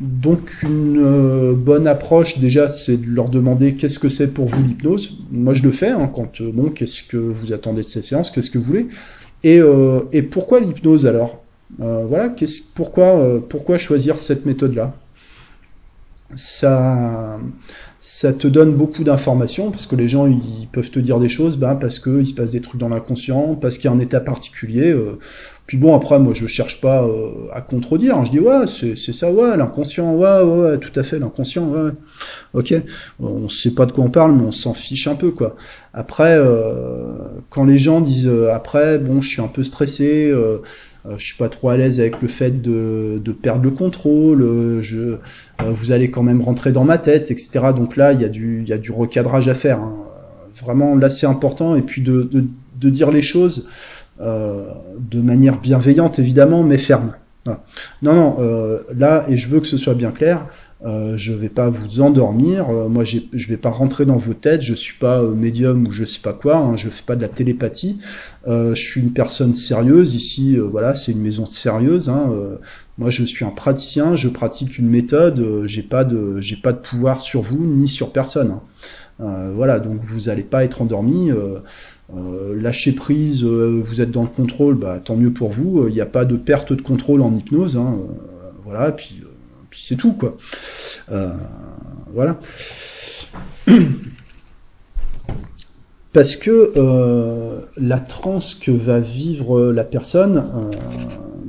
[0.00, 4.62] Donc, une euh, bonne approche, déjà, c'est de leur demander qu'est-ce que c'est pour vous
[4.62, 5.18] l'hypnose?
[5.30, 8.50] Moi, je le fais, hein, quand, bon, qu'est-ce que vous attendez de cette séance, qu'est-ce
[8.50, 8.88] que vous voulez?
[9.44, 9.60] Et,
[10.12, 11.38] et pourquoi l'hypnose alors?
[11.78, 12.34] Voilà,
[12.74, 14.94] pourquoi, pourquoi choisir cette méthode-là?
[16.36, 17.38] Ça,
[18.06, 21.56] ça te donne beaucoup d'informations parce que les gens ils peuvent te dire des choses
[21.56, 24.20] ben, parce qu'il se passe des trucs dans l'inconscient, parce qu'il y a un état
[24.20, 24.90] particulier.
[24.90, 25.18] Euh.
[25.66, 28.18] Puis bon, après, moi je cherche pas euh, à contredire.
[28.18, 28.24] Hein.
[28.26, 31.92] Je dis ouais, c'est ça, ouais, l'inconscient, ouais, ouais, tout à fait, l'inconscient, ouais.
[32.52, 32.74] Ok,
[33.20, 35.56] on sait pas de quoi on parle, mais on s'en fiche un peu, quoi.
[35.94, 40.30] Après, euh, quand les gens disent après, bon, je suis un peu stressé.
[41.06, 44.42] Euh, je suis pas trop à l'aise avec le fait de, de perdre le contrôle,
[44.42, 45.18] euh, je, euh,
[45.58, 47.72] vous allez quand même rentrer dans ma tête, etc.
[47.76, 49.80] Donc là, il y, a du, il y a du recadrage à faire.
[49.80, 49.94] Hein.
[50.62, 51.74] Vraiment, là, c'est important.
[51.76, 52.44] Et puis de, de,
[52.80, 53.66] de dire les choses
[54.20, 57.14] euh, de manière bienveillante, évidemment, mais ferme.
[57.46, 60.46] Non, non, euh, là, et je veux que ce soit bien clair,
[60.84, 62.68] euh, je vais pas vous endormir.
[62.68, 64.60] Euh, moi, je vais pas rentrer dans vos têtes.
[64.60, 66.56] Je suis pas euh, médium ou je sais pas quoi.
[66.56, 67.98] Hein, je fais pas de la télépathie.
[68.46, 70.56] Je suis une personne sérieuse ici.
[70.58, 72.08] voilà, c'est une maison sérieuse.
[72.08, 72.30] Hein,
[72.98, 74.16] moi, je suis un praticien.
[74.16, 75.64] Je pratique une méthode.
[75.66, 78.58] j'ai pas de, j'ai pas de pouvoir sur vous ni sur personne.
[79.20, 79.50] Hein.
[79.54, 81.30] voilà, donc vous allez pas être endormi.
[82.54, 85.88] lâcher prise, vous êtes dans le contrôle, bah, tant mieux pour vous.
[85.88, 87.80] Il n'y a pas de perte de contrôle en hypnose.
[88.64, 89.23] Voilà, puis
[89.76, 90.36] c'est tout, quoi.
[91.10, 91.32] Euh,
[92.12, 92.38] voilà.
[96.12, 100.70] Parce que euh, la transe que va vivre la personne, euh,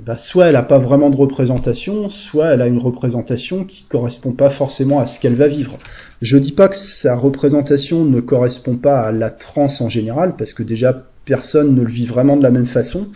[0.06, 4.32] bah, soit elle n'a pas vraiment de représentation, soit elle a une représentation qui correspond
[4.32, 5.78] pas forcément à ce qu'elle va vivre.
[6.22, 10.54] Je dis pas que sa représentation ne correspond pas à la transe en général, parce
[10.54, 13.08] que déjà personne ne le vit vraiment de la même façon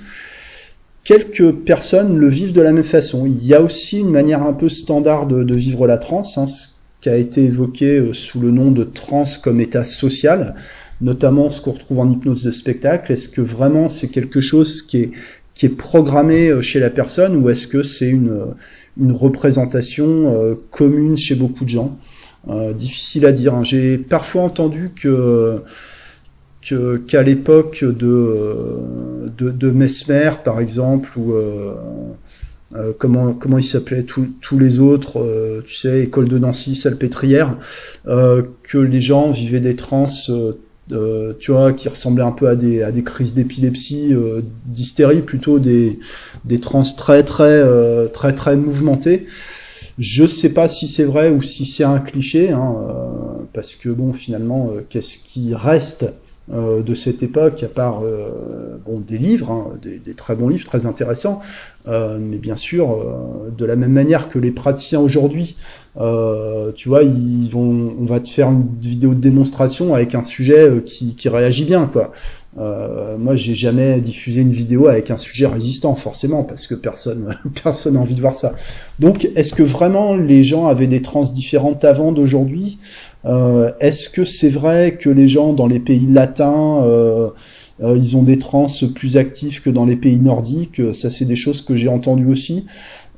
[1.10, 3.26] quelques personnes le vivent de la même façon.
[3.26, 6.68] Il y a aussi une manière un peu standard de, vivre la transe, hein, ce
[7.02, 10.54] qui a été évoqué euh, sous le nom de transe comme état social,
[11.02, 13.12] notamment ce qu'on retrouve en hypnose de spectacle.
[13.12, 15.12] Est-ce que vraiment c'est quelque chose qui est,
[15.56, 18.46] qui est programmé euh, chez la personne ou est-ce que c'est une,
[19.02, 21.98] une représentation euh, commune chez beaucoup de gens?
[22.76, 23.54] Difficile à dire.
[23.54, 23.64] Hein.
[23.64, 25.62] J'ai parfois entendu que
[26.62, 31.74] qu'à l'époque de, de, Mesmer, par exemple, ou euh,
[32.76, 37.58] euh, comment, comment il s'appelait, tous les autres, euh, tu sais, École de Nancy, Salpêtrière,
[38.06, 40.06] que les gens vivaient des trans,
[40.88, 44.14] tu vois, qui ressemblaient un peu à des, à des crises d'épilepsie,
[44.66, 46.00] d'hystérie, plutôt des,
[46.46, 47.64] des trans très, très,
[48.10, 49.26] très, très mouvementées.
[49.98, 52.74] Je sais pas si c'est vrai ou si c'est un cliché, hein,
[53.54, 56.06] parce que bon, finalement, qu'est-ce qui reste
[56.52, 60.48] euh, de cette époque, à part euh, bon, des livres, hein, des, des, très bons
[60.48, 61.42] livres, très intéressants,
[61.88, 65.56] euh, mais bien sûr, euh, de la même manière que les praticiens aujourd'hui,
[66.00, 70.22] euh, tu vois, ils vont, on va te faire une vidéo de démonstration avec un
[70.22, 72.12] sujet qui, qui réagit bien, quoi.
[72.58, 77.94] moi, j'ai jamais diffusé une vidéo avec un sujet résistant, forcément, parce que personne, personne
[77.94, 78.54] n'a envie de voir ça.
[79.00, 82.78] Donc, est-ce que vraiment les gens avaient des trans différentes avant d'aujourd'hui?
[83.26, 87.30] Euh, Est-ce que c'est vrai que les gens dans les pays latins, euh,
[87.82, 90.82] euh, ils ont des trans plus actifs que dans les pays nordiques?
[90.94, 92.66] Ça, c'est des choses que j'ai entendues aussi.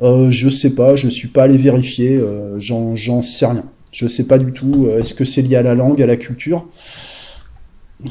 [0.02, 3.66] Euh, je sais pas, je suis pas allé vérifier, euh, j'en sais rien.
[3.92, 4.88] Je sais pas du tout.
[4.88, 6.66] Est-ce que c'est lié à la langue, à la culture?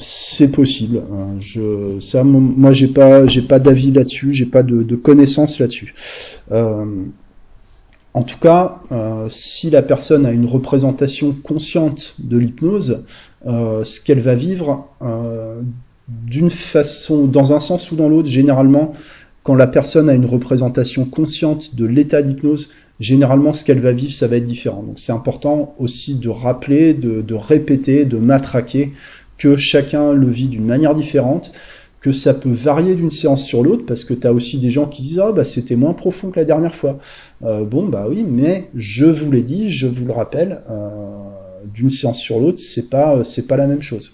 [0.00, 1.02] C'est possible.
[1.12, 1.36] Hein.
[1.40, 5.94] Je, ça, moi, j'ai pas, j'ai pas d'avis là-dessus, j'ai pas de, de connaissances là-dessus.
[6.52, 6.84] Euh,
[8.12, 13.04] en tout cas, euh, si la personne a une représentation consciente de l'hypnose,
[13.46, 15.62] euh, ce qu'elle va vivre euh,
[16.08, 18.92] d'une façon, dans un sens ou dans l'autre, généralement,
[19.44, 24.12] quand la personne a une représentation consciente de l'état d'hypnose, généralement ce qu'elle va vivre,
[24.12, 24.82] ça va être différent.
[24.82, 28.92] Donc c'est important aussi de rappeler, de, de répéter, de matraquer
[29.38, 31.52] que chacun le vit d'une manière différente,
[32.00, 34.86] que ça peut varier d'une séance sur l'autre, parce que tu as aussi des gens
[34.86, 36.98] qui disent ah bah c'était moins profond que la dernière fois.
[37.44, 40.86] Euh, bon bah oui, mais je vous l'ai dit, je vous le rappelle, euh,
[41.74, 44.12] d'une séance sur l'autre, c'est pas c'est pas la même chose.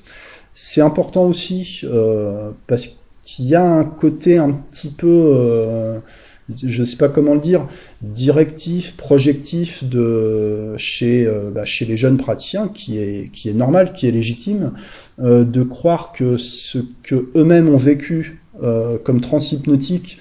[0.53, 2.89] C'est important aussi euh, parce
[3.23, 6.01] qu'il y a un côté un petit peu
[6.51, 7.67] euh, je sais pas comment le dire,
[8.03, 13.93] directif, projectif de chez euh, bah, chez les jeunes praticiens, qui est qui est normal,
[13.93, 14.73] qui est légitime,
[15.21, 20.19] euh, de croire que ce que eux-mêmes ont vécu euh, comme transhypnotique,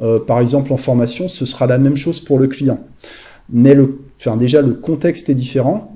[0.00, 2.80] euh, par exemple en formation, ce sera la même chose pour le client.
[3.50, 5.94] Mais le, enfin déjà le contexte est différent.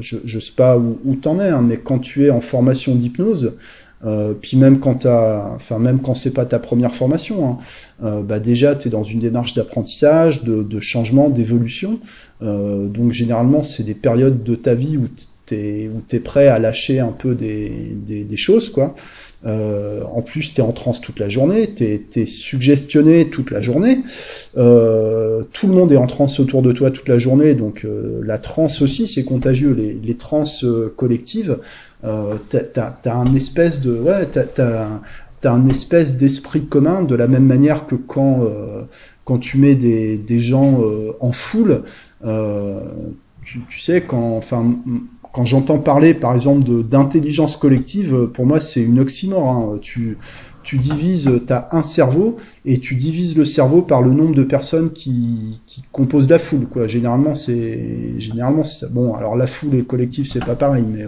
[0.00, 2.94] je je sais pas où, où t'en es, hein, mais quand tu es en formation
[2.94, 3.56] d'hypnose,
[4.04, 7.58] euh, puis même quand enfin même quand c'est pas ta première formation, hein,
[8.02, 12.00] euh, bah déjà tu es dans une démarche d'apprentissage, de, changement, d'évolution.
[12.42, 15.08] Euh, donc généralement c'est des périodes de ta vie où
[15.46, 18.94] t'es où t'es prêt à lâcher un peu des, des, des choses quoi.
[19.44, 23.60] Euh, en plus, tu es en transe toute la journée, tu es, suggestionné toute la
[23.60, 23.98] journée.
[24.56, 28.20] Euh, tout le monde est en transe autour de toi toute la journée, donc euh,
[28.24, 29.72] la transe aussi, c'est contagieux.
[29.72, 31.58] Les, les trans euh, collectives,
[32.04, 34.88] euh, t'as as, un espèce de ouais t'as
[35.44, 38.82] as, un espèce d'esprit commun de la même manière que quand euh,
[39.24, 41.84] quand tu mets des, des gens euh, en foule
[43.44, 44.76] tu, tu, sais quand enfin
[45.32, 49.78] quand j'entends parler par exemple d'intelligence collective pour moi c'est une oxymore hein.
[49.80, 50.18] tu
[50.62, 54.44] tu divises, tu as un cerveau et tu divises le cerveau par le nombre de
[54.44, 56.66] personnes qui, qui composent la foule.
[56.66, 56.86] Quoi.
[56.86, 58.88] Généralement, c'est généralement ça.
[58.88, 61.06] Bon, alors la foule et le collectif, c'est pas pareil, mais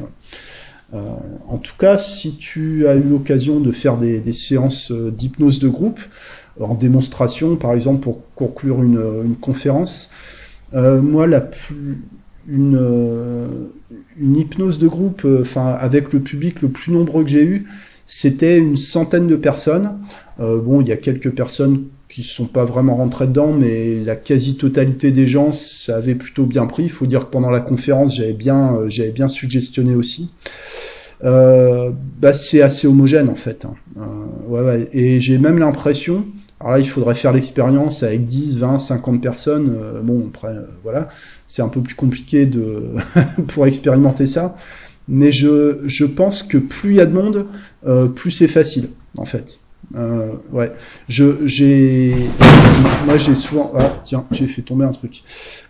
[0.95, 1.01] euh,
[1.49, 5.59] en tout cas, si tu as eu l'occasion de faire des, des séances euh, d'hypnose
[5.59, 6.01] de groupe,
[6.61, 10.11] en démonstration, par exemple, pour conclure une, une conférence,
[10.75, 12.03] euh, moi, la plus,
[12.49, 13.47] une, euh,
[14.19, 17.67] une hypnose de groupe, enfin, avec le public le plus nombreux que j'ai eu,
[18.07, 19.99] c'était une centaine de personnes.
[20.41, 24.01] Euh, bon, il y a quelques personnes qui ne sont pas vraiment rentrées dedans, mais
[24.05, 26.85] la quasi-totalité des gens, ça avait plutôt bien pris.
[26.85, 30.31] Il faut dire que pendant la conférence, j'avais bien, euh, j'avais bien suggestionné aussi.
[31.25, 33.65] Euh, bah, c'est assez homogène en fait.
[33.65, 33.75] Hein.
[33.99, 34.85] Euh.
[34.93, 36.27] Et j'ai même l'impression,
[36.61, 39.75] alors là il faudrait faire l'expérience avec 10, 20, 50 personnes.
[39.77, 41.09] Euh, bon, après, euh, voilà,
[41.47, 42.95] c'est un peu plus compliqué de
[43.49, 44.57] pour expérimenter ça.
[45.07, 47.47] Mais je, je pense que plus il y a de monde,
[48.15, 48.89] plus c'est facile
[49.19, 49.61] en fait.
[49.97, 50.73] Euh, ouais,
[51.09, 52.15] je j'ai
[53.07, 55.23] moi j'ai souvent ah tiens j'ai fait tomber un truc.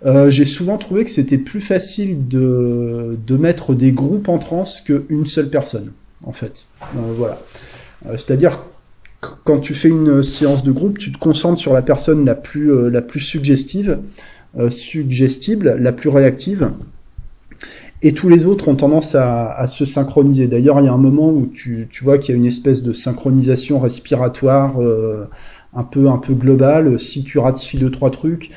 [0.06, 4.80] Euh, j'ai souvent trouvé que c'était plus facile de de mettre des groupes en transe
[4.80, 5.92] qu'une seule personne
[6.22, 6.66] en fait.
[6.82, 7.40] Euh, voilà,
[8.06, 8.60] euh, c'est-à-dire
[9.44, 12.72] quand tu fais une séance de groupe, tu te concentres sur la personne la plus
[12.72, 13.98] euh, la plus suggestive,
[14.58, 16.70] euh, suggestible, la plus réactive
[18.02, 20.46] et tous les autres ont tendance à, se synchroniser.
[20.46, 22.82] D'ailleurs, il y a un moment où tu, tu vois qu'il y a une espèce
[22.82, 25.26] de synchronisation respiratoire euh,
[25.74, 27.00] un peu un peu globale.
[27.00, 28.50] Si tu ratifies deux trois trucs,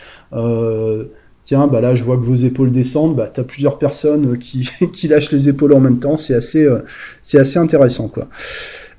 [1.45, 3.15] tiens, bah là, je vois que vos épaules descendent.
[3.15, 6.17] Bah, t'as plusieurs personnes qui, qui lâchent les épaules en même temps.
[6.17, 6.67] C'est assez
[7.34, 8.27] assez intéressant, quoi.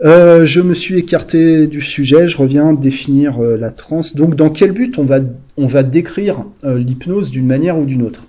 [0.04, 4.14] Euh, je me suis écarté du sujet, je reviens définir euh, la transe.
[4.14, 5.18] Donc dans quel but on va,
[5.56, 8.24] on va décrire euh, l'hypnose d'une manière ou d'une autre?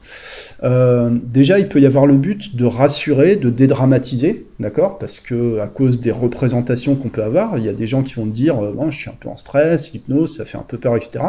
[0.62, 5.00] Déjà, il peut y avoir le but de rassurer, de dédramatiser, d'accord?
[5.00, 8.16] Parce que à cause des représentations qu'on peut avoir, il y a des gens qui
[8.16, 10.98] vont dire bon, je suis un peu en stress, l'hypnose, ça fait un peu peur,
[10.98, 11.20] etc.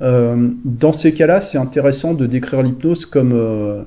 [0.00, 3.86] Dans ces cas-là, c'est intéressant de décrire l'hypnose comme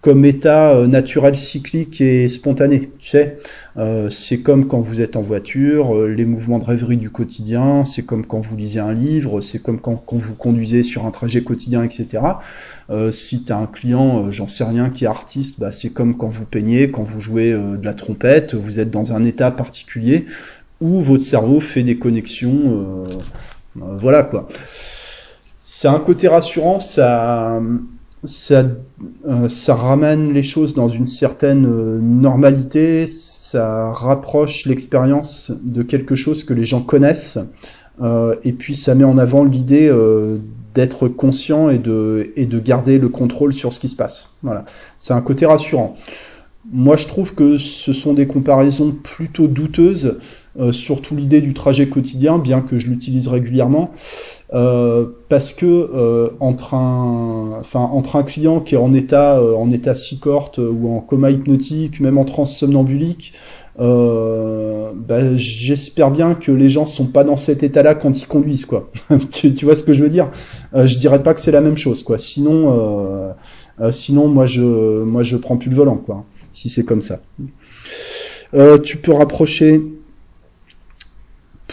[0.00, 2.90] comme état euh, naturel cyclique et spontané.
[3.00, 3.38] Tu sais,
[3.76, 7.84] euh, c'est comme quand vous êtes en voiture, euh, les mouvements de rêverie du quotidien,
[7.84, 11.10] c'est comme quand vous lisez un livre, c'est comme quand, quand, vous conduisez sur un
[11.10, 12.22] trajet quotidien, etc.
[12.90, 15.90] Euh, si tu as un client, euh, j'en sais rien, qui est artiste, bah, c'est
[15.90, 19.24] comme quand vous peignez, quand vous jouez euh, de la trompette, vous êtes dans un
[19.24, 20.26] état particulier
[20.80, 23.04] où votre cerveau fait des connexions.
[23.74, 24.46] voilà quoi.
[25.64, 27.60] C'est un côté rassurant, ça
[28.24, 28.64] ça,
[29.26, 36.14] euh, ça ramène les choses dans une certaine euh, normalité, ça rapproche l'expérience de quelque
[36.14, 37.38] chose que les gens connaissent,
[38.00, 40.38] euh, et puis ça met en avant l'idée euh,
[40.74, 44.34] d'être conscient et de, et de garder le contrôle sur ce qui se passe.
[44.42, 44.64] Voilà,
[44.98, 45.96] c'est un côté rassurant.
[46.70, 50.18] Moi, je trouve que ce sont des comparaisons plutôt douteuses,
[50.60, 53.92] euh, surtout l'idée du trajet quotidien, bien que je l'utilise régulièrement.
[54.54, 59.54] Euh, parce que euh, entre un, enfin entre un client qui est en état euh,
[59.54, 63.34] en état psychorte ou en coma hypnotique, même en transe somnambulique,
[63.80, 68.64] euh, bah, j'espère bien que les gens sont pas dans cet état-là quand ils conduisent,
[68.64, 68.90] quoi.
[69.32, 70.30] tu, tu, vois ce que je veux dire?
[70.74, 72.18] Euh, Je dirais pas que c'est la même chose, quoi.
[72.18, 73.32] Sinon,
[73.80, 76.24] euh, sinon, moi, je, moi, je prends plus le volant, quoi.
[76.52, 77.20] Si c'est comme ça.
[78.82, 79.80] tu peux rapprocher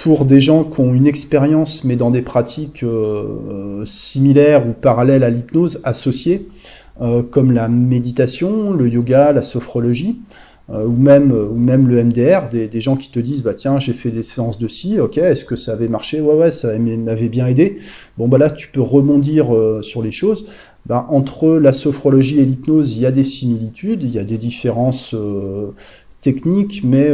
[0.05, 2.85] pour des gens qui ont une expérience, mais dans des pratiques
[3.85, 6.47] similaires ou parallèles à l'hypnose, associées,
[7.31, 10.19] comme la méditation, le yoga, la sophrologie.
[10.71, 14.09] Euh, ou même euh, le MDR, des, gens qui te disent bah tiens j'ai fait
[14.09, 16.21] des séances de ci, ok est-ce que ça avait marché?
[16.21, 17.77] Ouais ouais ça m'avait bien aidé.
[18.17, 20.49] Bon bah là tu peux rebondir euh, sur les choses.
[20.87, 24.37] Bah, entre la sophrologie et l'hypnose il y a des similitudes, il y a des
[24.39, 25.15] différences
[26.25, 27.09] techniques, mais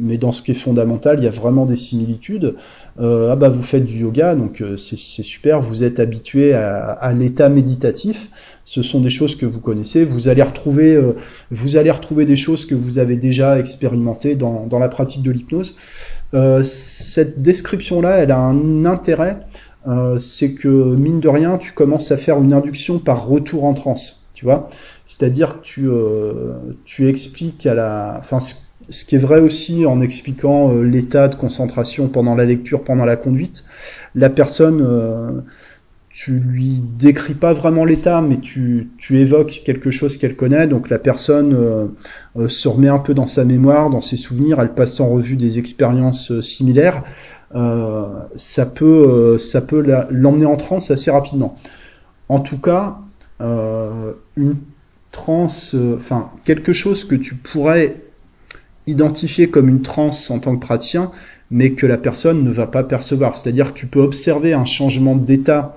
[0.00, 2.54] mais dans ce qui est fondamental il y a vraiment des similitudes.
[3.00, 8.30] ah bah vous faites du yoga donc c'est super, vous êtes habitué à, l'état méditatif
[8.68, 10.04] ce sont des choses que vous connaissez.
[10.04, 11.14] Vous allez retrouver, euh,
[12.26, 15.74] des choses que vous avez déjà expérimentées dans, dans la pratique de l'hypnose.
[16.34, 19.38] Euh, cette description-là, elle a un intérêt,
[19.86, 23.72] euh, c'est que mine de rien, tu commences à faire une induction par retour en
[23.72, 24.68] transe, tu vois.
[25.08, 26.52] C'est-à-dire que tu, euh,
[26.84, 31.34] tu expliques à la, enfin, ce qui est vrai aussi en expliquant euh, l'état de
[31.34, 33.64] concentration pendant la lecture, pendant la conduite,
[34.14, 35.42] la personne
[36.18, 40.90] tu lui décris pas vraiment l'état, mais tu, tu évoques quelque chose qu'elle connaît, donc
[40.90, 41.86] la personne euh,
[42.36, 45.36] euh, se remet un peu dans sa mémoire, dans ses souvenirs, elle passe en revue
[45.36, 47.04] des expériences euh, similaires,
[47.54, 49.80] ça peut, ça peut
[50.10, 51.56] l'emmener en transe assez rapidement.
[52.28, 52.98] En tout cas,
[53.40, 54.56] une
[55.12, 57.96] transe, enfin quelque chose que tu pourrais
[58.86, 61.10] identifier comme une transe en tant que praticien,
[61.50, 63.36] mais que la personne ne va pas percevoir.
[63.36, 65.76] C'est-à-dire que tu peux observer un changement d'état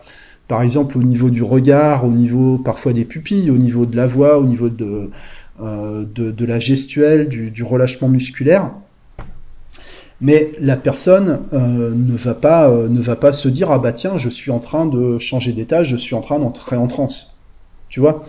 [0.52, 4.06] par exemple au niveau du regard, au niveau parfois des pupilles, au niveau de la
[4.06, 5.10] voix, au niveau de,
[5.62, 6.06] euh,
[6.40, 8.70] la gestuelle, du, relâchement musculaire.
[10.20, 13.94] Mais la personne euh, ne, va pas, euh, ne va pas se dire ah bah
[13.94, 17.38] tiens je suis en train de changer d'état, je suis en train d'entrer en transe.
[17.88, 18.26] Tu vois?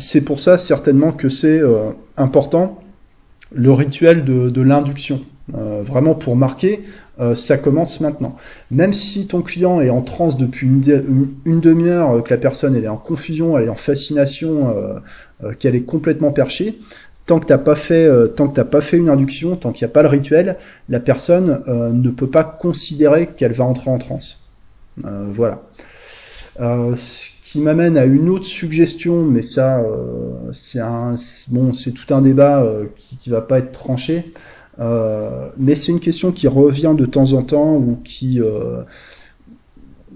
[0.00, 1.60] C'est pour ça certainement que c'est
[2.16, 2.82] important
[3.52, 5.20] le rituel de, l'induction.
[5.52, 6.82] vraiment pour marquer
[7.20, 8.36] euh, ça commence maintenant.
[8.70, 12.88] Même si ton client est en transe depuis une, demi-heure, euh, que la personne est
[12.88, 14.74] en confusion, elle est en fascination,
[15.44, 16.78] euh, qu'elle est complètement perchée,
[17.26, 18.08] tant que t'as pas fait,
[18.70, 20.56] pas fait une induction, tant qu'il n'y a pas le rituel,
[20.88, 24.48] la personne ne peut pas considérer qu'elle va entrer en transe.
[25.02, 25.62] voilà.
[27.50, 29.84] Qui m'amène à une autre suggestion, mais ça,
[30.52, 31.14] c'est un,
[31.48, 32.64] bon, c'est tout un débat
[32.96, 34.32] qui, qui va pas être tranché.
[34.80, 38.82] Euh, mais c'est une question qui revient de temps en temps ou qui, euh,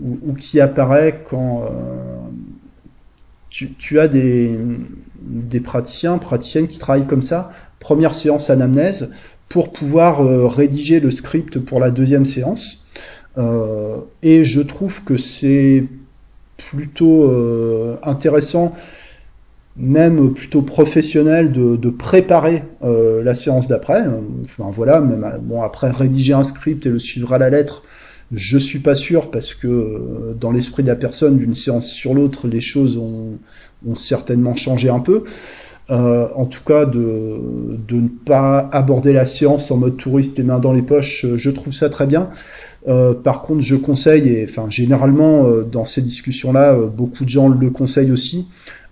[0.01, 1.69] ou, qui apparaît quand euh,
[3.51, 4.59] tu, tu, as des,
[5.21, 7.51] des praticiens, praticiennes qui travaillent comme ça.
[7.79, 9.11] Première séance anamnèse
[9.49, 12.87] pour pouvoir rédiger le script pour la deuxième séance.
[14.23, 15.85] et je trouve que c'est
[16.71, 17.31] plutôt
[18.03, 18.75] intéressant
[19.77, 24.05] même plutôt professionnel de, préparer euh, la séance d'après.
[24.45, 27.83] Enfin voilà, même bon après rédiger un script et le suivre à la lettre,
[28.33, 32.15] je suis pas sûr parce que euh, dans l'esprit de la personne d'une séance sur
[32.15, 33.39] l'autre, les choses ont,
[33.97, 35.25] certainement changé un peu.
[35.91, 37.39] Euh, en tout cas, de,
[37.87, 41.51] de ne pas aborder la séance en mode touriste, les mains dans les poches, je
[41.51, 42.31] trouve ça très bien.
[42.87, 47.49] Euh, par contre, je conseille, et enfin généralement euh, dans ces discussions-là, beaucoup de gens
[47.49, 48.47] le conseillent aussi,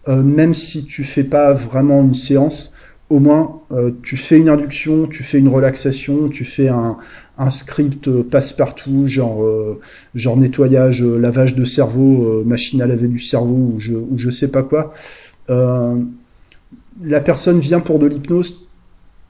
[0.09, 2.75] euh, même si tu fais pas vraiment une séance,
[3.09, 6.97] au moins euh, tu fais une induction, tu fais une relaxation, tu fais un,
[7.39, 9.79] un script passe-partout, genre, euh,
[10.15, 14.51] genre nettoyage, lavage de cerveau, machine à laver du cerveau, ou je, ou je sais
[14.51, 14.93] pas quoi.
[15.49, 18.67] la personne vient pour de l'hypnose,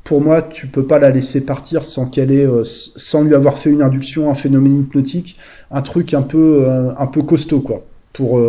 [0.05, 3.71] pour moi, tu peux pas la laisser partir sans qu'elle ait, sans lui avoir fait
[3.71, 5.39] une induction, un phénomène hypnotique,
[5.71, 6.67] un truc un peu,
[6.99, 8.41] un peu costaud, quoi, pour,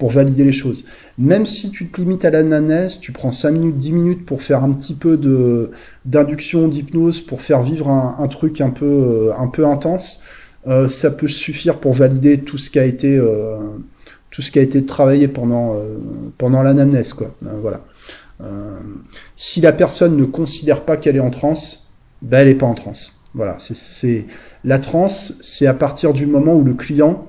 [0.00, 0.86] pour valider les choses.
[1.18, 4.64] Même si tu te limites à l'ananas, tu prends 5 minutes, 10 minutes pour faire
[4.64, 5.70] un petit peu de
[6.06, 10.22] d'induction, d'hypnose, pour faire vivre un, truc un peu, euh, un peu intense,
[10.66, 13.58] euh, ça peut suffire pour valider tout ce qui a été, euh,
[14.30, 15.76] tout ce qui a été travaillé pendant,
[16.38, 17.34] pendant l'anamnèse, quoi.
[17.60, 17.82] voilà.
[19.36, 21.90] Si la personne ne considère pas qu'elle est en transe,
[22.22, 23.20] ben elle est pas en transe.
[23.34, 24.26] Voilà, c'est
[24.64, 27.26] la transe, c'est à partir du moment où le client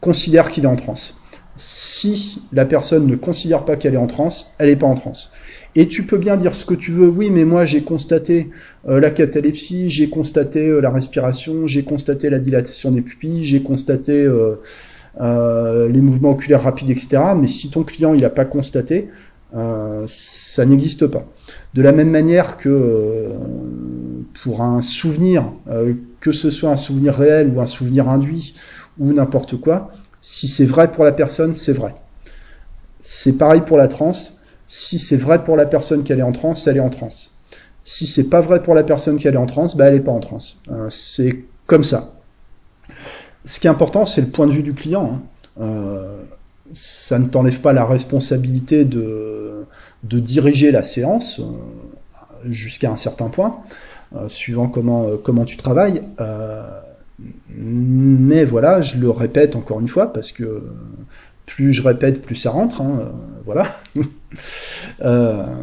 [0.00, 1.20] considère qu'il est en transe
[1.56, 5.32] si la personne ne considère pas qu'elle est en transe, elle n'est pas en transe.
[5.76, 8.50] Et tu peux bien dire ce que tu veux, oui, mais moi j'ai constaté
[8.88, 13.62] euh, la catalepsie, j'ai constaté euh, la respiration, j'ai constaté la dilatation des pupilles, j'ai
[13.62, 17.18] constaté euh, les mouvements oculaires rapides, etc.
[17.36, 19.08] Mais si ton client il n'a pas constaté,
[20.06, 21.24] ça n'existe pas.
[21.74, 23.28] De la même manière que
[24.42, 25.44] pour un souvenir,
[26.20, 28.54] que ce soit un souvenir réel ou un souvenir induit
[28.98, 31.94] ou n'importe quoi, si c'est vrai pour la personne, c'est vrai.
[33.00, 34.40] C'est pareil pour la transe.
[34.66, 37.38] Si c'est vrai pour la personne qu'elle est en transe, elle est en transe.
[37.84, 40.12] Si c'est pas vrai pour la personne qu'elle est en transe, bah elle est pas
[40.12, 40.62] en transe.
[40.70, 42.14] Euh, c'est comme ça.
[43.44, 45.20] Ce qui est important, c'est le point de vue du client.
[45.58, 45.60] Hein.
[45.60, 46.22] Euh,
[46.72, 49.43] ça ne t'enlève pas la responsabilité de,
[50.04, 51.44] de diriger la séance euh,
[52.50, 53.56] jusqu'à un certain point,
[54.28, 56.02] suivant comment, comment tu travailles.
[57.48, 60.62] mais voilà, je le répète encore une fois, parce que
[61.46, 62.80] plus je répète, plus ça rentre.
[62.80, 63.10] Hein,
[63.44, 63.76] voilà.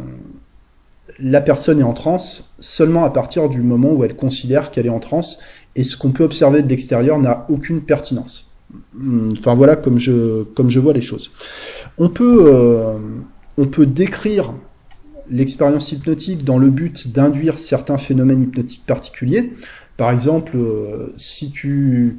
[1.18, 4.90] la personne est en transe seulement à partir du moment où elle considère qu'elle est
[4.90, 5.38] en transe
[5.76, 8.50] et ce qu'on peut observer de l'extérieur n'a aucune pertinence.
[9.38, 11.30] Enfin voilà comme je, comme je vois les choses.
[11.98, 12.94] On peut, euh,
[13.58, 14.54] on peut décrire
[15.30, 19.52] l'expérience hypnotique dans le but d'induire certains phénomènes hypnotiques particuliers.
[19.96, 22.16] Par exemple, euh, si tu,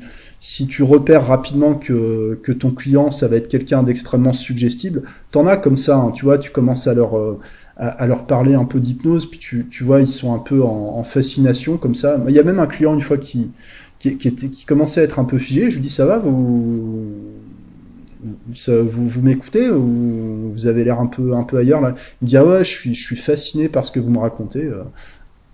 [0.82, 5.98] repères rapidement que, ton client, ça va être quelqu'un d'extrêmement suggestible, t'en as comme ça,
[5.98, 7.18] hein, tu vois, tu commences à leur...
[7.18, 7.40] Euh,
[7.76, 11.78] à, parler un peu d'hypnose, puis tu, tu, vois, ils sont un peu en, fascination
[11.78, 12.20] comme ça.
[12.28, 13.50] Il y a même un client une fois qui,
[13.98, 17.10] qui commençait à être un peu figé, je lui dis ça va, vous,
[18.48, 21.96] vous, vous m'écoutez ou vous avez l'air un peu, un peu ailleurs là?
[22.22, 24.20] Il me dit ah ouais, je suis, je suis fasciné par ce que vous me
[24.20, 24.64] racontez.
[24.64, 24.84] Euh.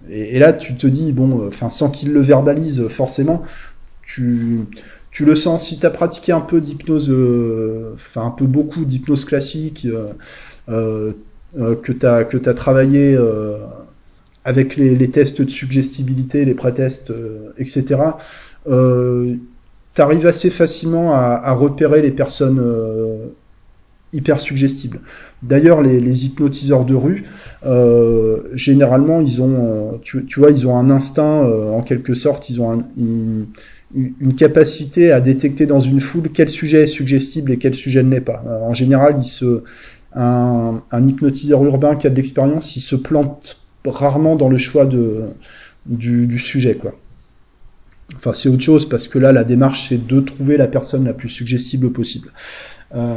[0.09, 3.43] Et, là, tu te dis, bon, enfin, sans qu'il le verbalise forcément,
[4.01, 4.61] tu,
[5.11, 5.67] tu le sens.
[5.67, 9.85] Si tu as pratiqué un peu d'hypnose, euh, enfin, un peu beaucoup d'hypnose classique,
[10.69, 11.11] euh,
[11.57, 13.57] euh, que tu as, que as travaillé euh,
[14.45, 18.01] avec les, les, tests de suggestibilité, les pré-tests, euh, etc.,
[19.99, 22.59] tu arrives assez facilement à, repérer les personnes
[24.13, 24.99] hyper suggestibles.
[25.43, 27.25] D'ailleurs, les, hypnotiseurs de rue,
[27.65, 32.49] euh, généralement, ils ont, tu, tu, vois, ils ont un instinct, euh, en quelque sorte,
[32.49, 32.83] ils ont un,
[33.95, 38.11] une, capacité à détecter dans une foule quel sujet est suggestible et quel sujet ne
[38.11, 38.43] l'est pas.
[38.63, 39.17] en général,
[40.13, 45.29] un, hypnotiseur urbain qui a de l'expérience, il se plante rarement dans le choix de,
[45.85, 46.95] du, sujet, quoi.
[48.15, 51.13] Enfin, c'est autre chose parce que là, la démarche, c'est de trouver la personne la
[51.13, 52.31] plus suggestible possible.
[52.95, 53.15] Euh,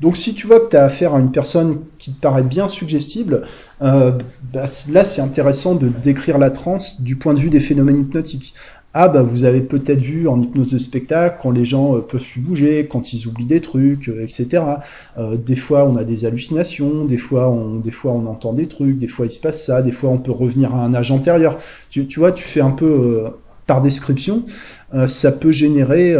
[0.00, 2.66] donc, si tu vois que tu as affaire à une personne qui te paraît bien
[2.66, 3.42] suggestible,
[3.80, 4.12] euh,
[4.52, 8.54] bah, là, c'est intéressant de décrire la transe du point de vue des phénomènes hypnotiques
[8.94, 12.24] ah bah vous avez peut-être vu en hypnose de spectacle quand les gens euh, peuvent
[12.24, 14.62] plus bouger, quand ils oublient des trucs, euh, etc.
[15.18, 18.66] Euh, des fois on a des hallucinations, des fois on, des fois on entend des
[18.66, 21.10] trucs, des fois il se passe ça, des fois on peut revenir à un âge
[21.10, 21.58] antérieur.
[21.90, 23.24] Tu, tu vois, tu fais un peu
[23.68, 24.42] par description,
[25.06, 26.16] ça peut générer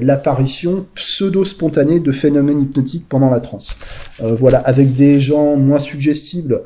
[0.00, 3.76] l'apparition pseudo-spontanée de phénomènes hypnotiques pendant la transe.
[4.20, 6.62] voilà, avec des gens moins suggestibles,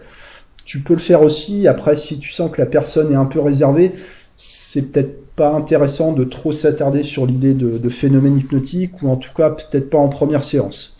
[0.66, 1.66] tu peux le faire aussi.
[1.66, 3.92] Après, si tu sens que la personne est un peu réservée,
[4.36, 9.16] c'est peut-être pas intéressant de trop s'attarder sur l'idée de, de phénomène hypnotique, ou en
[9.16, 10.95] tout cas peut-être pas en première séance.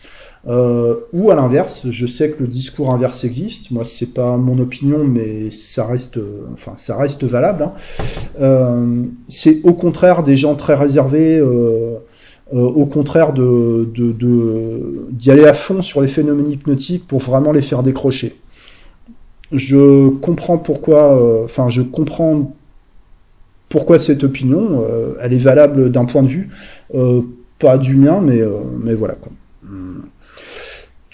[0.47, 3.71] Euh, ou à l'inverse, je sais que le discours inverse existe.
[3.71, 6.19] Moi, c'est pas mon opinion, mais ça reste,
[6.53, 7.63] enfin, ça reste valable.
[7.63, 7.71] Hein.
[8.39, 11.95] Euh, c'est au contraire des gens très réservés, euh,
[12.53, 13.89] euh au contraire de
[15.11, 18.37] d'y aller à fond sur les phénomènes hypnotiques pour vraiment les faire décrocher.
[19.51, 22.51] Je comprends pourquoi, euh, enfin, je comprends
[23.69, 26.49] pourquoi cette opinion euh, Elle est valable d'un point de vue,
[26.95, 27.21] euh,
[27.59, 29.15] pas du mien, mais, euh, mais voilà.
[29.15, 29.31] Quoi.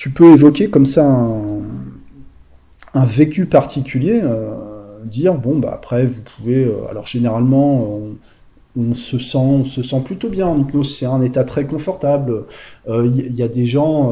[0.03, 1.05] Tu peux évoquer comme ça
[2.93, 4.21] un, vécu particulier,
[5.05, 8.01] dire bon bah après vous pouvez, alors généralement
[8.77, 12.43] on, se sent, on se sent plutôt bien en hypnose, c'est un état très confortable.
[12.85, 14.11] Il y, a des gens,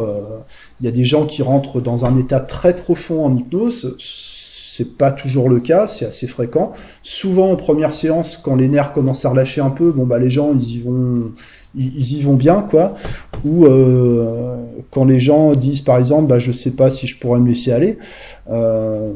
[0.79, 3.97] il y a des gens qui rentrent dans un état très profond en hypnose
[4.73, 6.71] c'est pas toujours le cas, c'est assez fréquent.
[7.03, 10.29] Souvent en première séance, quand les nerfs commencent à relâcher un peu, bon bah les
[10.29, 11.33] gens ils y vont,
[11.75, 12.95] ils, y vont bien quoi.
[13.45, 14.55] Ou euh,
[14.91, 17.71] quand les gens disent par exemple, bah je sais pas si je pourrais me laisser
[17.71, 17.97] aller.
[18.49, 19.13] Euh,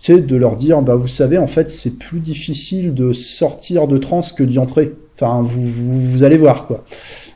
[0.00, 3.98] sais, de leur dire, bah vous savez, en fait, c'est plus difficile de sortir de
[3.98, 4.94] transe que d'y entrer.
[5.14, 6.84] Enfin, vous, vous, allez voir, quoi.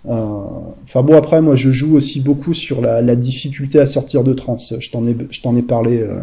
[0.07, 0.39] Euh,
[0.85, 4.33] enfin bon, après, moi, je joue aussi beaucoup sur la, la difficulté à sortir de
[4.33, 4.75] transe.
[4.81, 6.21] Je t'en ai, je t'en ai parlé, euh,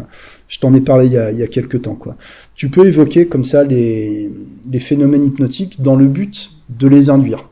[0.48, 2.16] je t'en ai parlé il y, a, il y a quelques temps, quoi.
[2.56, 4.30] Tu peux évoquer comme ça les,
[4.70, 7.48] les phénomènes hypnotiques dans le but de les induire.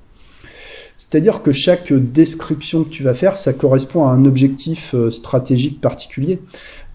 [1.10, 5.80] C'est-à-dire que chaque description que tu vas faire, ça correspond à un objectif euh, stratégique
[5.80, 6.40] particulier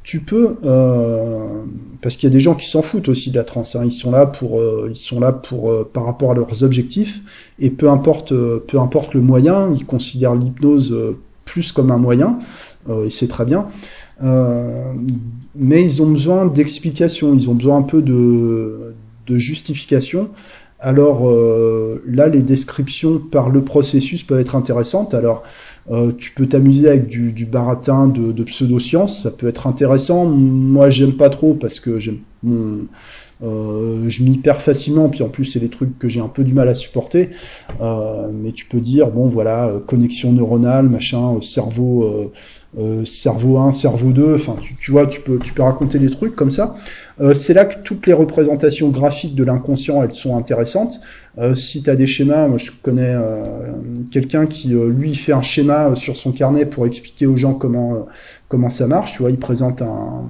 [0.05, 1.63] tu peux, euh,
[1.99, 3.75] parce qu'il y a des gens qui s'en foutent aussi de la transe.
[3.75, 6.61] Hein, ils sont là pour, euh, ils sont là pour, euh, par rapport à leurs
[6.61, 7.21] objectifs,
[7.57, 10.95] et peu importe, peu importe le moyen, ils considèrent l'hypnose
[11.43, 12.37] plus comme un moyen,
[12.87, 13.65] et c'est très bien.
[14.21, 18.93] mais ils ont besoin d'explications, ils ont besoin un peu de,
[19.25, 20.29] de justification.
[20.87, 21.27] Alors
[22.05, 25.15] là, les descriptions par le processus peuvent être intéressantes.
[25.15, 25.41] Alors,
[26.19, 30.25] tu peux t'amuser avec du, baratin de, pseudosciences, ça peut être intéressant.
[30.25, 32.19] Moi, j'aime pas trop parce que j'aime
[33.43, 36.43] euh, je m'y perds facilement, puis en plus c'est des trucs que j'ai un peu
[36.43, 37.31] du mal à supporter.
[37.81, 42.31] Euh, mais tu peux dire bon voilà euh, connexion neuronale, machin, cerveau,
[43.05, 44.35] cerveau 1, cerveau 2.
[44.35, 46.75] Enfin tu, tu, vois, tu peux tu peux raconter des trucs comme ça.
[47.33, 50.99] c'est là que toutes les représentations graphiques de l'inconscient elles sont intéressantes.
[51.53, 53.15] si tu as des schémas, moi je connais
[54.11, 58.07] quelqu'un qui lui fait un schéma sur son carnet pour expliquer aux gens comment
[58.49, 59.13] comment ça marche.
[59.13, 60.29] Tu vois, il présente un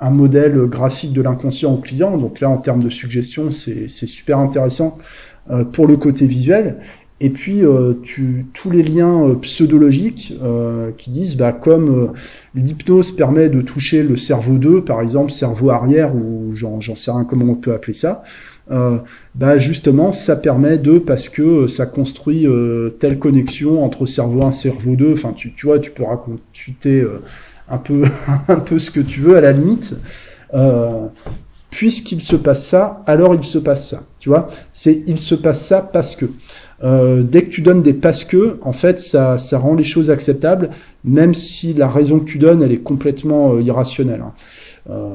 [0.00, 2.16] un modèle graphique de l'inconscient au client.
[2.16, 4.98] Donc là, en termes de suggestion, c'est super intéressant
[5.50, 6.78] euh, pour le côté visuel.
[7.20, 10.34] Et puis, euh, tu, tous les liens euh, pseudologiques
[10.96, 12.12] qui disent, bah, comme
[12.54, 17.24] l'hypnose permet de toucher le cerveau 2, par exemple, cerveau arrière, ou j'en sais rien
[17.24, 18.22] comment on peut appeler ça,
[19.34, 22.46] bah justement, ça permet de, parce que ça construit
[23.00, 27.04] telle connexion entre cerveau 1 et cerveau 2, enfin, tu, tu vois, tu peux raconter
[27.68, 28.04] un peu,
[28.48, 29.96] un peu ce que tu veux à la limite.
[30.54, 31.08] Euh,
[31.70, 34.02] puisqu'il se passe ça, alors il se passe ça.
[34.18, 36.26] Tu vois, c'est il se passe ça parce que.
[36.84, 40.10] Euh, dès que tu donnes des parce que, en fait, ça, ça rend les choses
[40.10, 40.70] acceptables,
[41.04, 44.22] même si la raison que tu donnes, elle est complètement euh, irrationnelle.
[44.22, 44.32] Hein.
[44.90, 45.08] Euh,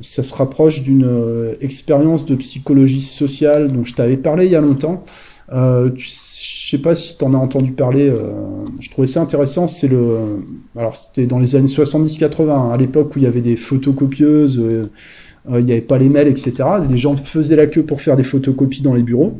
[0.00, 4.56] ça se rapproche d'une euh, expérience de psychologie sociale dont je t'avais parlé il y
[4.56, 5.04] a longtemps.
[5.96, 6.06] tu
[6.76, 8.32] sais pas si tu en as entendu parler, euh,
[8.80, 10.42] je trouvais ça intéressant, c'est le...
[10.76, 14.58] Alors c'était dans les années 70-80, hein, à l'époque où il y avait des photocopieuses,
[14.58, 14.82] euh,
[15.50, 16.54] euh, il n'y avait pas les mails, etc.
[16.88, 19.38] Les gens faisaient la queue pour faire des photocopies dans les bureaux.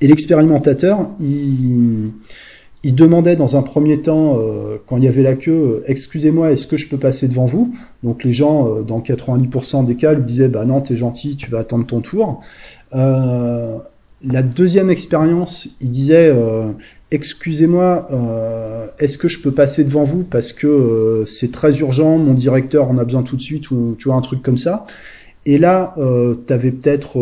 [0.00, 2.12] Et l'expérimentateur, il,
[2.94, 4.38] demandait dans un premier temps,
[4.86, 7.74] quand il y avait la queue, excusez-moi, est-ce que je peux passer devant vous?
[8.02, 11.60] Donc les gens, dans 90% des cas, lui disaient, bah non, t'es gentil, tu vas
[11.60, 12.40] attendre ton tour.
[12.94, 13.78] Euh,
[14.26, 16.72] la deuxième expérience, il disait euh,
[17.10, 20.22] excusez-moi, euh, est-ce que je peux passer devant vous?
[20.22, 23.96] Parce que euh, c'est très urgent, mon directeur en a besoin tout de suite ou
[23.98, 24.86] tu vois un truc comme ça.
[25.46, 27.20] Et là, euh, tu avais peut-être,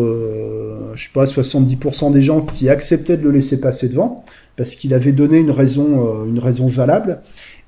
[0.95, 4.23] je sais pas, 70% des gens qui acceptaient de le laisser passer devant
[4.55, 7.21] parce qu'il avait donné une raison, une raison valable.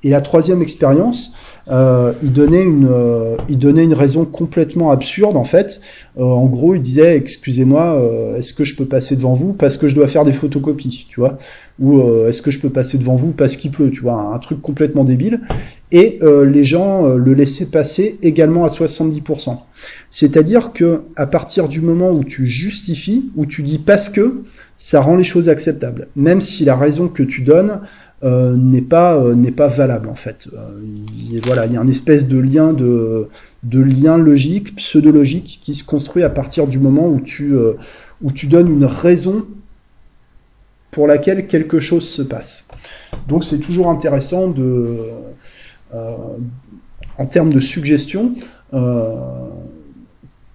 [0.06, 1.34] Et la troisième expérience,
[1.68, 5.82] euh, il donnait une, euh, il donnait une raison complètement absurde en fait.
[6.20, 8.00] Euh, en gros, il disait excusez-moi,
[8.38, 11.20] est-ce que je peux passer devant vous parce que je dois faire des photocopies, tu
[11.20, 11.40] vois,
[11.80, 14.62] ou est-ce que je peux passer devant vous parce qu'il pleut, tu vois, un truc
[14.62, 15.42] complètement débile.
[15.92, 19.58] Et les gens le laissaient passer également à 70%.
[20.12, 24.44] C'est-à-dire que à partir du moment où tu justifies, où tu dis parce que,
[24.78, 27.80] ça rend les choses acceptables, même si la raison que tu donnes
[28.24, 30.48] euh, n'est pas euh, n'est pas valable en fait.
[30.54, 30.80] Euh,
[31.46, 33.28] voilà, il y a une espèce de lien de
[33.64, 37.54] de lien logique, pseudologique qui se construit à partir du moment où tu
[38.22, 39.46] où tu donnes une raison
[40.92, 42.68] pour laquelle quelque chose se passe.
[43.28, 44.98] Donc c'est toujours intéressant de
[45.94, 48.34] en termes de suggestion.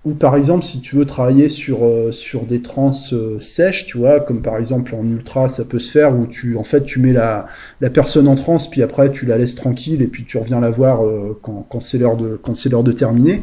[0.06, 3.98] Ou par exemple, si tu veux travailler sur, euh, sur des trans euh, sèches, tu
[3.98, 7.00] vois, comme par exemple en ultra, ça peut se faire où tu, en fait, tu
[7.00, 7.46] mets la,
[7.82, 10.70] la personne en transe, puis après tu la laisses tranquille et puis tu reviens la
[10.70, 13.42] voir euh, quand, quand c'est l'heure de, quand c'est l'heure de terminer.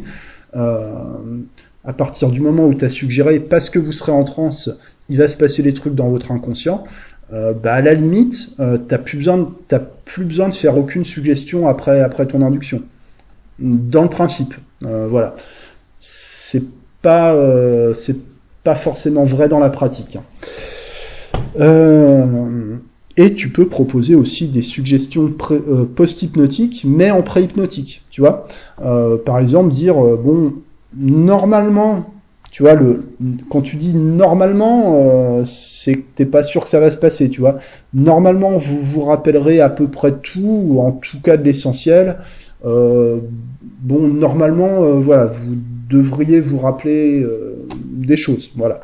[0.54, 4.72] à partir du moment où tu as suggéré, parce que vous serez en transe,
[5.10, 6.84] il va se passer des trucs dans votre inconscient,
[7.30, 8.58] bah à la limite,
[8.88, 12.82] t'as plus besoin, t'as plus besoin de faire aucune suggestion après après ton induction.
[13.60, 15.36] Dans le principe, voilà
[16.00, 16.64] c'est
[17.02, 18.18] pas euh, c'est
[18.64, 20.18] pas forcément vrai dans la pratique.
[21.60, 22.76] Euh,
[23.16, 28.48] et tu peux proposer aussi des suggestions euh, post-hypnotiques, mais en pré-hypnotique, tu vois.
[29.26, 30.54] par exemple, dire, bon,
[30.96, 32.14] normalement,
[32.52, 33.06] tu vois, le,
[33.50, 37.40] quand tu dis normalement, c'est que t'es pas sûr que ça va se passer, tu
[37.40, 37.58] vois.
[37.94, 42.18] Normalement, vous vous rappellerez à peu près tout, ou en tout cas de l'essentiel.
[42.64, 45.56] Bon, normalement, voilà, vous
[45.90, 48.52] devriez vous rappeler euh, des choses.
[48.56, 48.82] Voilà.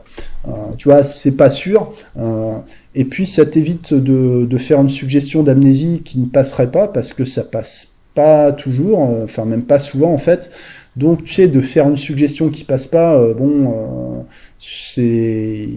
[0.47, 1.93] Euh, tu vois, c'est pas sûr.
[2.17, 2.53] Euh,
[2.95, 7.25] et puis, ça t'évite de, faire une suggestion d'amnésie qui ne passerait pas parce que
[7.25, 10.51] ça passe pas toujours, enfin même pas souvent en fait.
[10.95, 14.23] Donc, tu sais, de faire une suggestion qui passe pas, bon,
[14.59, 15.67] c'est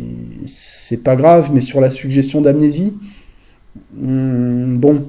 [0.44, 2.92] c'est pas grave, mais sur la suggestion d'amnésie,
[3.97, 5.07] hmm, bon,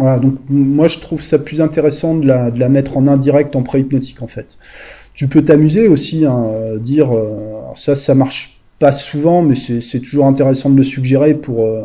[0.00, 0.18] voilà.
[0.18, 3.62] Donc, moi, je trouve ça plus intéressant de la, de la mettre en indirect en
[3.62, 4.58] pré-hypnotique en fait.
[5.14, 10.26] Tu peux t'amuser aussi, hein, dire euh, ça, ça marche pas souvent, mais c'est toujours
[10.26, 11.82] intéressant de le suggérer pour euh,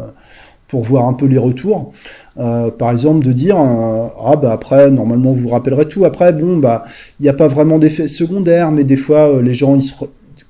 [0.67, 1.93] pour voir un peu les retours.
[2.37, 6.05] Euh, par exemple, de dire euh, ah bah après normalement vous vous rappellerez tout.
[6.05, 6.85] Après bon bah
[7.19, 9.93] il n'y a pas vraiment d'effet secondaire, mais des fois euh, les gens ils se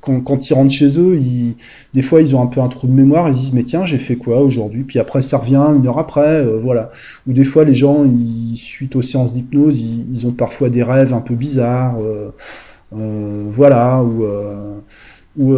[0.06, 1.20] quand, ils rentrent chez eux,
[1.94, 3.98] des fois ils ont un peu un trou de mémoire, ils disent mais tiens j'ai
[3.98, 4.84] fait quoi aujourd'hui?
[4.84, 6.92] Puis après ça revient une heure après, voilà.
[7.28, 11.14] Ou des fois les gens ils, suite aux séances d'hypnose, ils, ont parfois des rêves
[11.14, 11.96] un peu bizarres,
[12.92, 14.04] voilà,
[15.38, 15.56] ou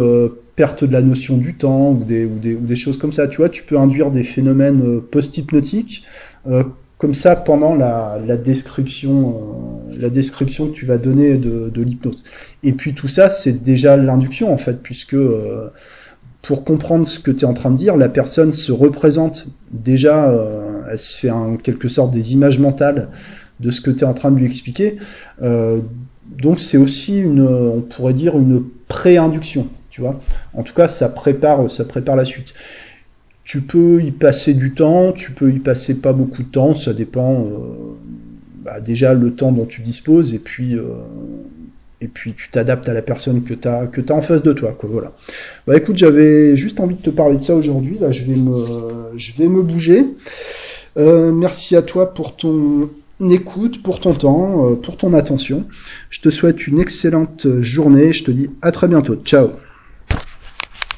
[0.58, 3.28] perte de la notion du temps ou des, ou des, choses comme ça.
[3.28, 6.04] Tu vois, tu peux induire des phénomènes euh, post-hypnotiques
[6.48, 6.64] euh,
[6.98, 9.30] comme ça pendant la, description,
[9.90, 12.24] euh, la description que tu vas donner de, l'hypnose.
[12.64, 15.68] Et puis tout ça, c'est déjà l'induction en fait, puisque euh,
[16.42, 20.28] pour comprendre ce que tu es en train de dire, la personne se représente déjà,
[20.28, 23.08] euh, elle se fait en quelque sorte des images mentales
[23.60, 24.98] de ce que tu es en train de lui expliquer.
[25.40, 29.68] donc c'est aussi une, on pourrait dire une pré-induction
[30.54, 32.54] en tout cas, ça prépare, ça prépare la suite.
[33.48, 36.92] Tu peux y passer du temps, tu peux y passer pas beaucoup de temps, ça
[36.92, 37.94] dépend euh,
[38.62, 40.82] bah, déjà le temps dont tu disposes et puis euh,
[42.02, 45.12] et puis tu t'adaptes à la personne que tu as en face de toi voilà.
[45.66, 48.66] Bah écoute, j'avais juste envie de te parler de ça aujourd'hui là, je vais me
[49.16, 50.04] je vais me bouger.
[50.98, 52.90] Euh, merci à toi pour ton
[53.30, 55.64] écoute, pour ton temps, pour ton attention.
[56.10, 59.16] Je te souhaite une excellente journée, je te dis à très bientôt.
[59.24, 59.52] Ciao.